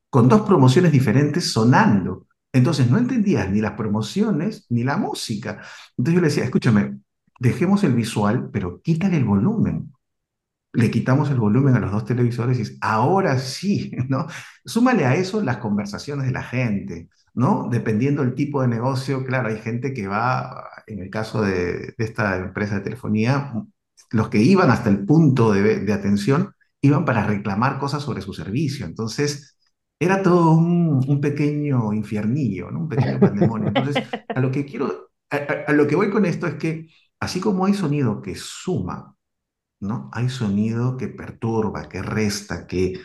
con 0.10 0.30
dos 0.30 0.42
promociones 0.42 0.92
diferentes 0.92 1.52
sonando. 1.52 2.28
Entonces 2.52 2.90
no 2.90 2.98
entendías 2.98 3.50
ni 3.52 3.62
las 3.62 3.74
promociones 3.74 4.66
ni 4.70 4.84
la 4.84 4.98
música. 4.98 5.62
Entonces 5.98 6.16
yo 6.16 6.22
le 6.22 6.28
decía, 6.28 6.44
escúchame, 6.46 7.00
dejemos 7.40 7.84
el 7.84 7.94
visual, 7.94 8.50
pero 8.52 8.82
quítale 8.82 9.18
el 9.18 9.26
volumen. 9.26 9.94
Le 10.74 10.92
quitamos 10.92 11.30
el 11.32 11.40
volumen 11.40 11.76
a 11.76 11.80
los 11.80 11.92
dos 11.92 12.06
televisores 12.06 12.60
y 12.60 12.62
es, 12.64 12.78
ahora 12.82 13.40
sí, 13.40 13.92
¿no? 14.10 14.28
Súmale 14.66 15.06
a 15.06 15.16
eso 15.16 15.42
las 15.42 15.58
conversaciones 15.58 16.28
de 16.28 16.32
la 16.32 16.44
gente, 16.44 17.10
¿no? 17.34 17.68
Dependiendo 17.72 18.24
del 18.24 18.36
tipo 18.36 18.62
de 18.62 18.68
negocio, 18.68 19.26
claro, 19.26 19.50
hay 19.50 19.60
gente 19.60 19.94
que 19.94 20.08
va, 20.08 20.70
en 20.88 21.00
el 21.00 21.10
caso 21.10 21.42
de 21.42 21.94
esta 21.98 22.38
empresa 22.38 22.76
de 22.76 22.82
telefonía, 22.82 23.54
los 24.12 24.30
que 24.30 24.40
iban 24.42 24.70
hasta 24.72 24.90
el 24.90 25.06
punto 25.06 25.52
de, 25.54 25.82
de 25.82 25.94
atención 25.94 26.54
iban 26.82 27.06
para 27.06 27.26
reclamar 27.26 27.80
cosas 27.80 28.04
sobre 28.04 28.22
su 28.22 28.34
servicio. 28.34 28.86
Entonces, 28.86 29.58
era 30.00 30.22
todo 30.24 30.52
un, 30.52 31.04
un 31.08 31.22
pequeño 31.22 31.94
infiernillo, 31.94 32.72
¿no? 32.72 32.80
Un 32.82 32.90
pequeño 32.90 33.20
pandemonio. 33.22 33.70
Entonces, 33.70 34.02
a 34.34 34.40
lo 34.40 34.52
que 34.52 34.66
quiero, 34.66 35.12
a, 35.30 35.36
a- 35.38 35.64
a 35.68 35.74
lo 35.74 35.88
que 35.88 35.96
voy 35.96 36.10
con 36.10 36.26
esto 36.26 36.48
es 36.48 36.56
que, 36.56 36.88
así 37.20 37.40
como 37.42 37.66
hay 37.66 37.74
sonido 37.74 38.22
que 38.22 38.36
suma, 38.36 39.16
¿no? 39.80 40.10
Hay 40.14 40.30
sonido 40.30 40.98
que 40.98 41.08
perturba, 41.08 41.88
que 41.90 42.02
resta, 42.02 42.68
que, 42.68 43.00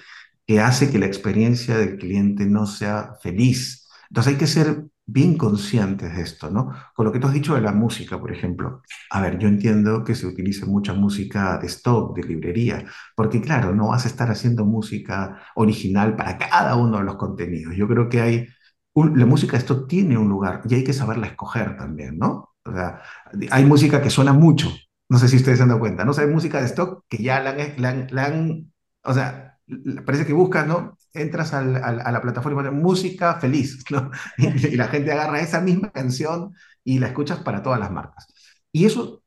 que 0.47 0.61
hace 0.61 0.91
que 0.91 0.99
la 0.99 1.07
experiencia 1.07 1.77
del 1.79 1.99
cliente 1.99 2.47
no 2.47 2.67
sea 2.67 3.15
feliz. 3.23 3.89
Entonces 4.11 4.33
hay 4.35 4.39
que 4.39 4.47
ser 4.47 4.85
bien 5.07 5.37
conscientes 5.37 6.15
de 6.15 6.23
esto, 6.23 6.51
¿no? 6.51 6.73
Con 6.95 7.07
lo 7.07 7.13
que 7.13 7.19
tú 7.19 7.27
has 7.27 7.35
dicho 7.35 7.55
de 7.55 7.61
la 7.61 7.73
música, 7.73 8.19
por 8.19 8.33
ejemplo. 8.33 8.83
A 9.11 9.21
ver, 9.21 9.39
yo 9.39 9.49
entiendo 9.49 10.03
que 10.05 10.15
se 10.15 10.27
utilice 10.27 10.67
mucha 10.67 10.95
música 10.95 11.59
de 11.59 11.67
stock, 11.67 12.17
de 12.17 12.23
librería, 12.23 12.85
porque 13.15 13.41
claro, 13.41 13.75
no 13.75 13.89
vas 13.89 14.05
a 14.07 14.09
estar 14.09 14.31
haciendo 14.31 14.65
música 14.65 15.43
original 15.57 16.17
para 16.17 16.39
cada 16.39 16.77
uno 16.77 16.99
de 16.99 17.05
los 17.05 17.17
contenidos. 17.17 17.75
Yo 17.77 17.87
creo 17.89 18.09
que 18.09 18.21
hay, 18.21 18.49
la 18.95 19.27
música 19.27 19.53
de 19.53 19.59
stock 19.59 19.89
tiene 19.89 20.17
un 20.19 20.29
lugar 20.29 20.63
y 20.69 20.75
hay 20.75 20.85
que 20.85 20.93
saberla 20.93 21.27
escoger 21.27 21.77
también, 21.77 22.19
¿no? 22.19 22.55
O 22.65 22.73
sea, 22.73 23.03
hay 23.51 23.65
música 23.65 24.01
que 24.01 24.11
suena 24.11 24.33
mucho, 24.33 24.71
no 25.09 25.19
sé 25.19 25.29
si 25.29 25.37
ustedes 25.37 25.59
se 25.59 25.63
han 25.65 25.69
dado 25.69 25.81
cuenta, 25.81 26.05
¿no? 26.05 26.13
O 26.13 26.15
sea, 26.15 26.25
hay 26.25 26.31
música 26.31 26.61
de 26.61 26.67
stock 26.67 27.05
que 27.09 27.23
ya 27.23 27.41
la 27.41 27.51
han, 27.51 28.07
la 28.11 28.25
han 28.25 28.73
o 29.05 29.13
sea, 29.15 29.59
parece 30.05 30.27
que 30.27 30.33
buscas, 30.33 30.67
¿no? 30.67 30.97
Entras 31.15 31.55
al, 31.55 31.77
a 31.77 32.13
la 32.13 32.21
plataforma 32.21 32.63
de 32.63 32.71
música 32.71 33.35
feliz, 33.41 33.85
y, 34.39 34.77
la 34.77 34.89
gente 34.89 35.13
agarra 35.13 35.41
esa 35.41 35.61
misma 35.61 35.91
canción 35.91 36.55
y 36.83 36.99
la 36.99 37.09
escuchas 37.09 37.39
para 37.39 37.63
todas 37.63 37.81
las 37.81 37.91
marcas. 37.91 38.27
Y 38.73 38.85
eso, 38.85 39.23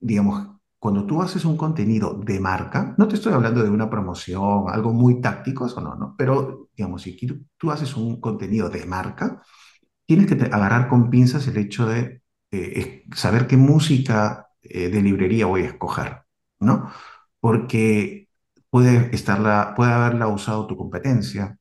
digamos, 0.00 0.48
cuando 0.78 1.06
tú 1.06 1.22
haces 1.22 1.44
un 1.44 1.56
contenido 1.56 2.14
de 2.14 2.40
marca, 2.40 2.94
no 2.98 3.08
te 3.08 3.16
estoy 3.16 3.32
hablando 3.32 3.62
de 3.62 3.70
una 3.70 3.90
promoción, 3.90 4.64
algo 4.68 4.92
muy 4.92 5.20
táctico, 5.20 5.66
eso 5.66 5.80
no, 5.80 5.94
¿no? 5.96 6.14
Pero, 6.16 6.68
digamos, 6.76 7.02
si 7.02 7.16
tú 7.56 7.70
haces 7.70 7.96
un 7.96 8.20
contenido 8.20 8.68
de 8.68 8.86
marca, 8.86 9.42
tienes 10.06 10.26
que 10.26 10.34
agarrar 10.44 10.88
con 10.88 11.10
pinzas 11.10 11.46
el 11.48 11.56
hecho 11.58 11.86
de 11.86 12.22
eh, 12.50 13.04
saber 13.14 13.46
qué 13.46 13.56
música 13.56 14.48
eh, 14.62 14.88
de 14.88 15.02
librería 15.02 15.46
voy 15.46 15.62
a 15.62 15.68
escoger, 15.68 16.22
¿no? 16.60 16.90
Porque 17.40 18.21
puede, 18.72 19.14
estarla, 19.14 19.74
puede 19.76 19.92
haberla 19.92 20.28
usado 20.28 20.66
tu 20.66 20.78
competencia 20.78 21.58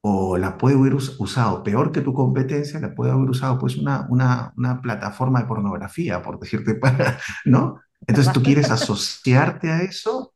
o 0.00 0.38
la 0.38 0.56
puede 0.56 0.76
haber 0.76 0.94
usado 0.94 1.62
peor 1.62 1.92
que 1.92 2.00
tu 2.00 2.14
competencia, 2.14 2.80
la 2.80 2.94
puede 2.94 3.12
haber 3.12 3.28
usado 3.28 3.58
pues 3.58 3.76
una, 3.76 4.06
una, 4.08 4.50
una 4.56 4.80
plataforma 4.80 5.40
de 5.40 5.46
pornografía, 5.46 6.22
por 6.22 6.40
decirte, 6.40 6.74
para, 6.80 7.18
¿no? 7.44 7.82
Entonces 8.06 8.32
tú 8.32 8.42
quieres 8.42 8.70
asociarte 8.70 9.70
a 9.70 9.82
eso. 9.82 10.32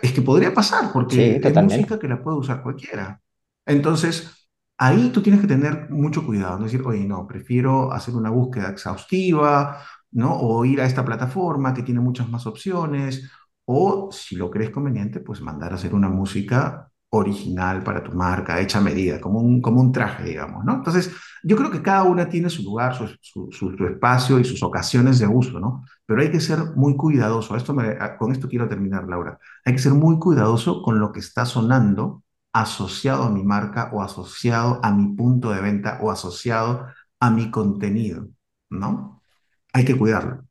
Es 0.00 0.12
que 0.14 0.22
podría 0.22 0.54
pasar, 0.54 0.90
porque 0.94 1.42
sí, 1.42 1.60
música 1.60 1.98
que 1.98 2.08
la 2.08 2.22
puede 2.22 2.38
usar 2.38 2.62
cualquiera. 2.62 3.20
Entonces, 3.66 4.48
ahí 4.78 5.10
tú 5.10 5.20
tienes 5.20 5.42
que 5.42 5.46
tener 5.46 5.90
mucho 5.90 6.24
cuidado, 6.24 6.56
no 6.56 6.64
decir, 6.64 6.80
oye, 6.86 7.04
no, 7.04 7.26
prefiero 7.26 7.92
hacer 7.92 8.14
una 8.14 8.30
búsqueda 8.30 8.70
exhaustiva, 8.70 9.82
¿no? 10.10 10.34
O 10.34 10.64
ir 10.64 10.80
a 10.80 10.86
esta 10.86 11.04
plataforma 11.04 11.74
que 11.74 11.82
tiene 11.82 12.00
muchas 12.00 12.30
más 12.30 12.46
opciones, 12.46 13.30
o 13.70 14.08
si 14.10 14.34
lo 14.34 14.50
crees 14.50 14.70
conveniente, 14.70 15.20
pues 15.20 15.42
mandar 15.42 15.72
a 15.72 15.74
hacer 15.74 15.94
una 15.94 16.08
música 16.08 16.90
original 17.10 17.82
para 17.82 18.02
tu 18.02 18.12
marca, 18.12 18.60
hecha 18.60 18.78
a 18.78 18.80
medida, 18.82 19.20
como 19.20 19.40
un, 19.40 19.60
como 19.60 19.82
un 19.82 19.92
traje, 19.92 20.24
digamos, 20.24 20.64
¿no? 20.64 20.76
Entonces, 20.76 21.14
yo 21.42 21.54
creo 21.54 21.70
que 21.70 21.82
cada 21.82 22.04
una 22.04 22.30
tiene 22.30 22.48
su 22.48 22.62
lugar, 22.62 22.94
su, 22.94 23.50
su, 23.52 23.86
espacio 23.86 24.38
y 24.38 24.44
sus 24.44 24.62
ocasiones 24.62 25.18
de 25.18 25.26
uso, 25.26 25.60
¿no? 25.60 25.84
Pero 26.06 26.22
hay 26.22 26.30
que 26.30 26.40
ser 26.40 26.58
muy 26.76 26.96
cuidadoso. 26.96 27.56
Esto 27.56 27.76
con 28.18 28.32
esto 28.32 28.48
quiero 28.48 28.68
terminar, 28.68 29.06
Laura. 29.06 29.38
Hay 29.66 29.74
que 29.74 29.78
ser 29.80 29.92
muy 29.92 30.18
cuidadoso 30.18 30.80
con 30.82 30.98
lo 30.98 31.12
que 31.12 31.20
está 31.20 31.44
sonando 31.44 32.22
asociado 32.54 33.24
a 33.24 33.30
mi 33.30 33.44
marca 33.44 33.90
o 33.92 34.02
asociado 34.02 34.80
a 34.82 34.90
mi 34.92 35.14
punto 35.14 35.50
de 35.50 35.60
venta 35.60 35.98
o 36.00 36.10
asociado 36.10 36.86
a 37.20 37.30
mi 37.30 37.50
contenido, 37.50 38.28
¿no? 38.70 39.22
Hay 39.74 39.84
que 39.84 39.96
cuidarlo. 39.96 40.47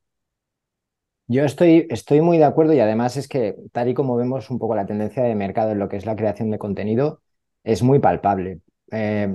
Yo 1.30 1.44
estoy, 1.44 1.88
estoy 1.90 2.22
muy 2.22 2.38
de 2.38 2.46
acuerdo 2.46 2.74
y 2.74 2.80
además 2.80 3.18
es 3.18 3.28
que 3.28 3.56
tal 3.74 3.90
y 3.90 3.94
como 3.94 4.16
vemos 4.16 4.50
un 4.50 4.60
poco 4.60 4.76
la 4.76 4.86
tendencia 4.86 5.24
de 5.24 5.36
mercado 5.36 5.72
en 5.72 5.80
lo 5.80 5.90
que 5.90 5.98
es 5.98 6.06
la 6.06 6.16
creación 6.16 6.52
de 6.52 6.58
contenido, 6.58 7.22
es 7.64 7.84
muy 7.84 8.00
palpable. 8.00 8.62
Eh, 8.92 9.28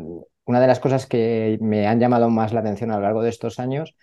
una 0.44 0.61
de 0.61 0.66
las 0.66 0.80
cosas 0.80 1.06
que 1.06 1.59
me 1.61 1.87
han 1.87 2.00
llamado 2.00 2.31
más 2.31 2.55
la 2.55 2.61
atención 2.61 2.90
a 2.90 2.96
lo 2.96 3.02
largo 3.02 3.22
de 3.22 3.28
estos 3.28 3.59
años, 3.59 3.94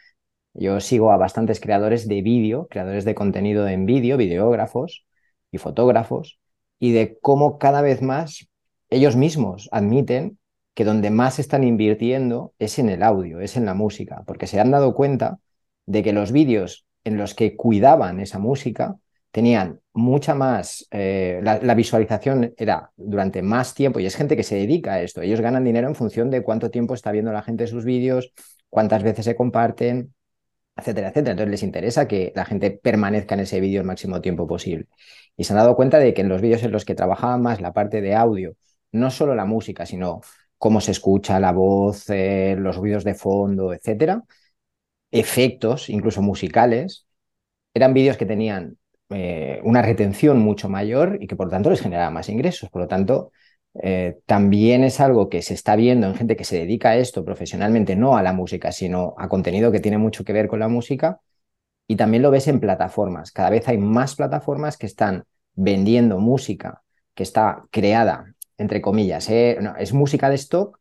yo 0.54 0.80
sigo 0.82 1.12
a 1.12 1.17
bastantes 1.17 1.60
creadores 1.60 2.08
de 2.08 2.21
vídeo, 2.21 2.67
creadores 2.69 3.06
de 3.06 3.15
contenido 3.15 3.67
en 3.67 3.86
vídeo, 3.88 4.17
videógrafos 4.17 5.06
y 5.52 5.58
fotógrafos, 5.58 6.39
y 6.80 6.91
de 6.93 7.17
cómo 7.21 7.58
cada 7.58 7.82
vez 7.82 8.02
más 8.04 8.49
ellos 8.89 9.15
mismos 9.15 9.67
admiten 9.71 10.38
que 10.75 10.86
donde 10.86 11.10
más 11.10 11.39
están 11.39 11.63
invirtiendo 11.63 12.54
es 12.60 12.78
en 12.78 12.89
el 12.89 13.02
audio, 13.04 13.41
es 13.41 13.58
en 13.58 13.65
la 13.65 13.73
música, 13.73 14.23
porque 14.28 14.47
se 14.47 14.60
han 14.60 14.71
dado 14.71 14.93
cuenta 14.93 15.39
de 15.88 16.04
que 16.04 16.13
los 16.13 16.32
vídeos 16.32 16.86
en 17.10 17.17
los 17.17 17.36
que 17.36 17.56
cuidaban 17.56 18.19
esa 18.19 18.39
música 18.39 18.98
tenían 19.32 19.82
mucha 19.93 20.34
más, 20.34 20.88
eh, 20.91 21.39
la, 21.43 21.76
visualización 21.76 22.54
era 22.58 22.91
durante 22.95 23.41
más 23.41 23.74
tiempo 23.76 24.00
y 24.00 24.06
es 24.06 24.15
gente 24.15 24.36
que 24.36 24.43
se 24.43 24.56
dedica 24.56 24.93
a 24.93 25.02
esto. 25.02 25.22
Ellos 25.22 25.41
ganan 25.41 25.63
dinero 25.63 25.88
en 25.88 25.95
función 25.95 26.30
de 26.32 26.41
cuánto 26.41 26.72
tiempo 26.72 26.93
está 26.93 27.12
viendo 27.12 27.32
la 27.32 27.43
gente 27.43 27.67
sus 27.67 27.86
vídeos, 27.86 28.34
cuántas 28.69 29.04
veces 29.04 29.26
se 29.26 29.36
comparten, 29.36 30.13
etcétera, 30.76 31.10
etcétera. 31.10 31.32
Entonces 31.32 31.52
les 31.52 31.63
interesa 31.63 32.08
que 32.08 32.32
la 32.36 32.45
gente 32.45 32.72
permanezca 32.72 33.36
en 33.36 33.41
ese 33.41 33.60
vídeo 33.60 33.82
el 33.82 33.88
máximo 33.88 34.22
tiempo 34.22 34.48
posible. 34.48 34.88
Y 35.38 35.43
se 35.43 35.54
han 35.54 35.60
dado 35.60 35.76
cuenta 35.76 36.00
de 36.00 36.13
que 36.13 36.22
en 36.22 36.30
los 36.30 36.41
vídeos 36.41 36.63
en 36.63 36.72
los 36.72 36.86
que 36.86 36.95
trabajaban 36.95 37.41
más 37.41 37.62
la 37.62 37.74
parte 37.74 38.02
de 38.02 38.15
audio, 38.15 38.56
no 38.91 39.12
solo 39.12 39.36
la 39.36 39.45
música, 39.45 39.86
sino 39.86 40.22
cómo 40.58 40.82
se 40.82 40.91
escucha 40.91 41.39
la 41.39 41.52
voz, 41.52 42.10
eh, 42.10 42.56
los 42.58 42.78
ruidos 42.78 43.04
de 43.04 43.15
fondo, 43.15 43.74
etcétera, 43.74 44.24
efectos, 45.12 45.89
incluso 45.89 46.22
musicales, 46.22 47.08
eran 47.74 47.93
vídeos 47.93 48.17
que 48.17 48.26
tenían 48.26 48.78
eh, 49.10 49.60
una 49.63 49.82
retención 49.82 50.39
mucho 50.39 50.69
mayor 50.69 51.17
y 51.22 51.28
que 51.28 51.36
por 51.36 51.48
lo 51.48 51.52
tanto 51.52 51.69
les 51.69 51.82
generaba 51.82 52.12
más 52.12 52.30
ingresos. 52.30 52.69
Por 52.69 52.84
lo 52.84 52.88
tanto, 52.88 53.32
eh, 53.82 54.19
también 54.26 54.84
es 54.84 55.00
algo 55.00 55.30
que 55.30 55.41
se 55.41 55.54
está 55.54 55.76
viendo 55.76 56.08
en 56.08 56.15
gente 56.15 56.36
que 56.36 56.43
se 56.43 56.58
dedica 56.58 56.89
a 56.91 56.98
esto 56.98 57.24
profesionalmente, 57.26 57.95
no 57.95 58.17
a 58.17 58.24
la 58.24 58.34
música, 58.34 58.72
sino 58.72 59.15
a 59.17 59.30
contenido 59.30 59.72
que 59.72 59.80
tiene 59.80 59.98
mucho 59.98 60.24
que 60.24 60.34
ver 60.34 60.48
con 60.48 60.60
la 60.60 60.67
música. 60.67 61.19
Y 61.88 61.95
también 61.95 62.24
lo 62.24 62.32
ves 62.32 62.48
en 62.48 62.60
plataformas. 62.60 63.32
Cada 63.32 63.50
vez 63.50 63.67
hay 63.67 63.78
más 63.78 64.15
plataformas 64.15 64.78
que 64.78 64.86
están 64.86 65.26
vendiendo 65.56 66.19
música 66.19 66.84
que 67.15 67.24
está 67.24 67.65
creada, 67.72 68.34
entre 68.58 68.82
comillas, 68.82 69.30
¿eh? 69.30 69.60
es 69.80 69.93
música 69.93 70.30
de 70.30 70.36
stock, 70.36 70.79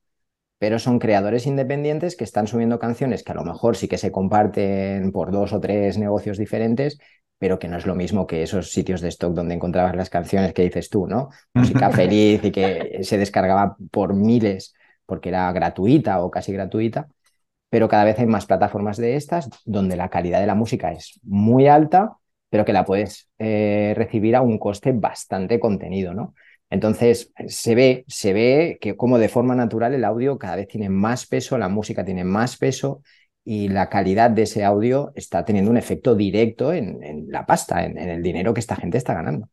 pero 0.58 0.78
son 0.78 0.98
creadores 0.98 1.46
independientes 1.46 2.16
que 2.16 2.24
están 2.24 2.46
subiendo 2.46 2.78
canciones 2.78 3.22
que 3.22 3.32
a 3.32 3.36
lo 3.36 3.44
mejor 3.44 3.76
sí 3.76 3.88
que 3.88 3.98
se 3.98 4.10
comparten 4.12 5.12
por 5.12 5.30
dos 5.30 5.52
o 5.52 5.60
tres 5.60 5.98
negocios 5.98 6.38
diferentes, 6.38 6.98
pero 7.38 7.58
que 7.58 7.68
no 7.68 7.76
es 7.76 7.86
lo 7.86 7.94
mismo 7.94 8.26
que 8.26 8.42
esos 8.42 8.72
sitios 8.72 9.00
de 9.00 9.08
stock 9.08 9.32
donde 9.32 9.54
encontrabas 9.54 9.94
las 9.94 10.10
canciones 10.10 10.52
que 10.52 10.62
dices 10.62 10.90
tú, 10.90 11.06
¿no? 11.06 11.30
Música 11.54 11.90
feliz 11.92 12.44
y 12.44 12.50
que 12.50 12.98
se 13.02 13.18
descargaba 13.18 13.76
por 13.90 14.14
miles 14.14 14.74
porque 15.06 15.28
era 15.28 15.50
gratuita 15.52 16.20
o 16.22 16.30
casi 16.30 16.52
gratuita, 16.52 17.08
pero 17.70 17.88
cada 17.88 18.04
vez 18.04 18.18
hay 18.18 18.26
más 18.26 18.46
plataformas 18.46 18.96
de 18.96 19.16
estas 19.16 19.48
donde 19.64 19.96
la 19.96 20.08
calidad 20.08 20.40
de 20.40 20.46
la 20.46 20.54
música 20.54 20.92
es 20.92 21.20
muy 21.22 21.68
alta, 21.68 22.16
pero 22.50 22.64
que 22.64 22.72
la 22.72 22.84
puedes 22.84 23.30
eh, 23.38 23.94
recibir 23.96 24.34
a 24.36 24.42
un 24.42 24.58
coste 24.58 24.92
bastante 24.92 25.60
contenido, 25.60 26.14
¿no? 26.14 26.34
Entonces, 26.70 27.32
se 27.46 27.74
ve, 27.74 28.04
se 28.08 28.32
ve 28.32 28.78
que 28.80 28.96
como 28.96 29.18
de 29.18 29.28
forma 29.28 29.54
natural 29.54 29.94
el 29.94 30.04
audio 30.04 30.38
cada 30.38 30.56
vez 30.56 30.68
tiene 30.68 30.90
más 30.90 31.26
peso, 31.26 31.56
la 31.56 31.68
música 31.68 32.04
tiene 32.04 32.24
más 32.24 32.56
peso 32.58 33.02
y 33.44 33.68
la 33.68 33.88
calidad 33.88 34.30
de 34.30 34.42
ese 34.42 34.64
audio 34.64 35.10
está 35.14 35.44
teniendo 35.44 35.70
un 35.70 35.78
efecto 35.78 36.14
directo 36.14 36.72
en, 36.72 37.26
la 37.28 37.46
pasta, 37.46 37.84
en, 37.84 37.96
el 37.96 38.22
dinero 38.22 38.52
que 38.52 38.60
esta 38.60 38.76
gente 38.76 38.98
está 38.98 39.14
ganando. 39.14 39.48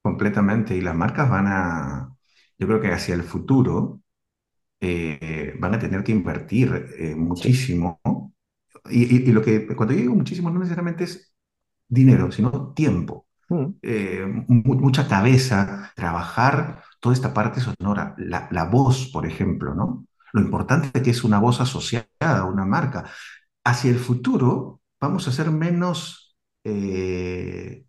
Completamente. 0.00 0.76
Y 0.76 0.80
las 0.80 0.94
marcas 0.94 1.28
van 1.28 1.46
a, 1.48 2.14
yo 2.56 2.66
creo 2.68 2.80
que 2.80 2.92
hacia 2.92 3.16
el 3.16 3.24
futuro, 3.24 4.00
eh, 4.80 5.54
van 5.58 5.74
a 5.74 5.78
tener 5.78 6.04
que 6.04 6.12
invertir 6.12 6.86
eh, 6.98 7.16
muchísimo. 7.16 8.00
Y, 8.88 9.28
y, 9.28 9.32
lo 9.32 9.42
que 9.42 9.66
cuando 9.74 9.94
yo 9.94 10.00
digo 10.00 10.14
muchísimo 10.14 10.50
no 10.50 10.60
necesariamente 10.60 11.04
es 11.04 11.34
dinero, 11.88 12.30
sino 12.30 12.72
tiempo. 12.74 13.26
Mm. 13.48 13.66
Eh, 13.82 14.26
mucha 14.48 15.08
cabeza, 15.08 15.92
trabajar 15.94 16.82
toda 17.00 17.14
esta 17.14 17.34
parte 17.34 17.60
sonora, 17.60 18.14
la, 18.18 18.64
voz, 18.64 19.10
por 19.12 19.26
ejemplo, 19.26 19.74
¿no? 19.74 20.06
Lo 20.32 20.40
importante 20.40 21.02
que 21.02 21.10
es 21.10 21.24
una 21.24 21.38
voz 21.38 21.60
asociada 21.60 22.06
a 22.20 22.44
una 22.44 22.64
marca. 22.64 23.04
Hacia 23.64 23.90
el 23.90 23.98
futuro 23.98 24.80
vamos 25.00 25.28
a 25.28 25.32
ser 25.32 25.50
menos 25.50 26.36
eh, 26.64 27.84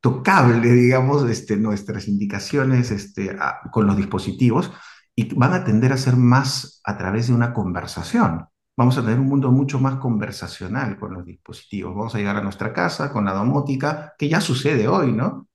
tocable, 0.00 0.72
digamos, 0.72 1.28
este, 1.28 1.56
nuestras 1.56 2.08
indicaciones 2.08 2.90
este, 2.90 3.36
con 3.70 3.86
los 3.86 3.96
dispositivos 3.96 4.70
y 5.14 5.34
van 5.34 5.54
a 5.54 5.64
tender 5.64 5.92
a 5.92 5.96
ser 5.96 6.16
más 6.16 6.80
a 6.84 6.96
través 6.98 7.28
de 7.28 7.34
una 7.34 7.52
conversación 7.52 8.46
vamos 8.76 8.96
a 8.98 9.02
tener 9.02 9.18
un 9.18 9.26
mundo 9.26 9.50
mucho 9.50 9.78
más 9.78 9.96
conversacional 9.96 10.98
con 10.98 11.14
los 11.14 11.24
dispositivos. 11.24 11.94
Vamos 11.94 12.14
a 12.14 12.18
llegar 12.18 12.36
a 12.36 12.42
nuestra 12.42 12.72
casa 12.72 13.12
con 13.12 13.24
la 13.24 13.32
domótica, 13.32 14.14
que 14.18 14.28
ya 14.28 14.40
sucede 14.40 14.88
hoy, 14.88 15.12
¿no? 15.12 15.48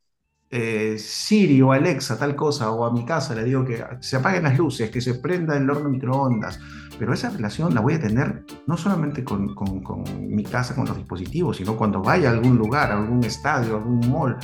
Eh, 0.49 0.97
Siri 0.97 1.61
o 1.61 1.73
Alexa, 1.73 2.17
tal 2.17 2.33
cosa, 2.35 2.71
o 2.71 2.85
a 2.85 2.93
mi 2.93 3.03
casa 3.03 3.35
le 3.35 3.43
digo 3.43 3.65
que 3.65 3.83
se 3.99 4.15
apaguen 4.15 4.43
las 4.43 4.57
luces, 4.57 4.89
que 4.89 5.01
se 5.01 5.15
prenda 5.15 5.57
el 5.57 5.69
horno 5.69 5.89
microondas, 5.89 6.57
pero 6.97 7.13
esa 7.13 7.29
relación 7.29 7.73
la 7.75 7.81
voy 7.81 7.95
a 7.95 7.99
tener 7.99 8.45
no 8.65 8.77
solamente 8.77 9.25
con, 9.25 9.53
mi 10.21 10.43
casa, 10.43 10.73
con 10.73 10.85
los 10.85 10.95
dispositivos, 10.95 11.57
sino 11.57 11.75
cuando 11.75 12.01
vaya 12.01 12.29
a 12.29 12.33
algún 12.33 12.57
lugar, 12.57 12.91
a 12.91 12.97
algún 12.97 13.25
estadio, 13.25 13.75
a 13.75 13.77
algún 13.79 14.09
mall. 14.09 14.37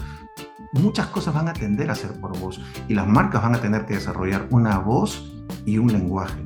Muchas 0.74 1.08
cosas 1.08 1.34
van 1.34 1.48
a 1.48 1.54
tender 1.54 1.90
a 1.90 1.96
ser 1.96 2.20
por 2.20 2.38
voz 2.38 2.60
y 2.90 2.96
las 2.96 3.08
marcas 3.08 3.42
van 3.42 3.56
a 3.56 3.62
tener 3.62 3.86
que 3.86 3.94
desarrollar 3.94 4.48
una 4.50 4.80
voz 4.80 5.32
y 5.66 5.78
un 5.78 5.94
lenguaje. 5.94 6.43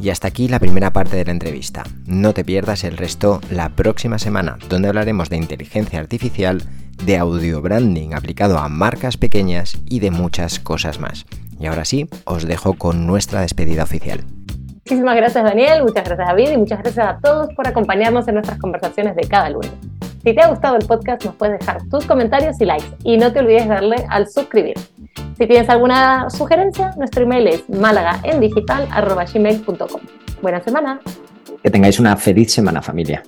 Y 0.00 0.10
hasta 0.10 0.28
aquí 0.28 0.48
la 0.48 0.58
primera 0.58 0.92
parte 0.92 1.16
de 1.16 1.24
la 1.24 1.32
entrevista. 1.32 1.84
No 2.06 2.34
te 2.34 2.44
pierdas 2.44 2.84
el 2.84 2.96
resto 2.96 3.40
la 3.50 3.70
próxima 3.70 4.18
semana, 4.18 4.58
donde 4.68 4.88
hablaremos 4.88 5.30
de 5.30 5.36
inteligencia 5.36 6.00
artificial, 6.00 6.62
de 7.04 7.18
audio 7.18 7.60
branding 7.60 8.12
aplicado 8.12 8.58
a 8.58 8.68
marcas 8.68 9.16
pequeñas 9.16 9.78
y 9.86 10.00
de 10.00 10.10
muchas 10.10 10.58
cosas 10.58 11.00
más. 11.00 11.26
Y 11.58 11.66
ahora 11.66 11.84
sí, 11.84 12.08
os 12.24 12.46
dejo 12.46 12.74
con 12.74 13.06
nuestra 13.06 13.40
despedida 13.40 13.82
oficial. 13.82 14.24
Muchísimas 14.86 15.16
gracias 15.16 15.42
Daniel, 15.42 15.82
muchas 15.82 16.04
gracias 16.04 16.28
David 16.28 16.50
y 16.50 16.56
muchas 16.58 16.82
gracias 16.82 17.06
a 17.06 17.18
todos 17.18 17.48
por 17.54 17.66
acompañarnos 17.66 18.28
en 18.28 18.34
nuestras 18.34 18.58
conversaciones 18.58 19.16
de 19.16 19.26
cada 19.26 19.48
lunes. 19.48 19.72
Si 20.22 20.34
te 20.34 20.40
ha 20.42 20.48
gustado 20.48 20.76
el 20.76 20.86
podcast 20.86 21.24
nos 21.24 21.34
puedes 21.36 21.58
dejar 21.58 21.82
tus 21.88 22.04
comentarios 22.04 22.60
y 22.60 22.66
likes 22.66 22.86
y 23.02 23.16
no 23.16 23.32
te 23.32 23.40
olvides 23.40 23.66
darle 23.66 23.96
al 24.10 24.28
suscribir. 24.28 24.74
Si 25.36 25.46
tienes 25.46 25.68
alguna 25.68 26.30
sugerencia, 26.30 26.94
nuestro 26.96 27.24
email 27.24 27.48
es 27.48 27.68
malagaendigital.gmail.com. 27.68 30.00
Buena 30.40 30.62
semana. 30.62 31.00
Que 31.62 31.70
tengáis 31.70 31.98
una 31.98 32.16
feliz 32.16 32.52
semana 32.52 32.80
familia. 32.80 33.22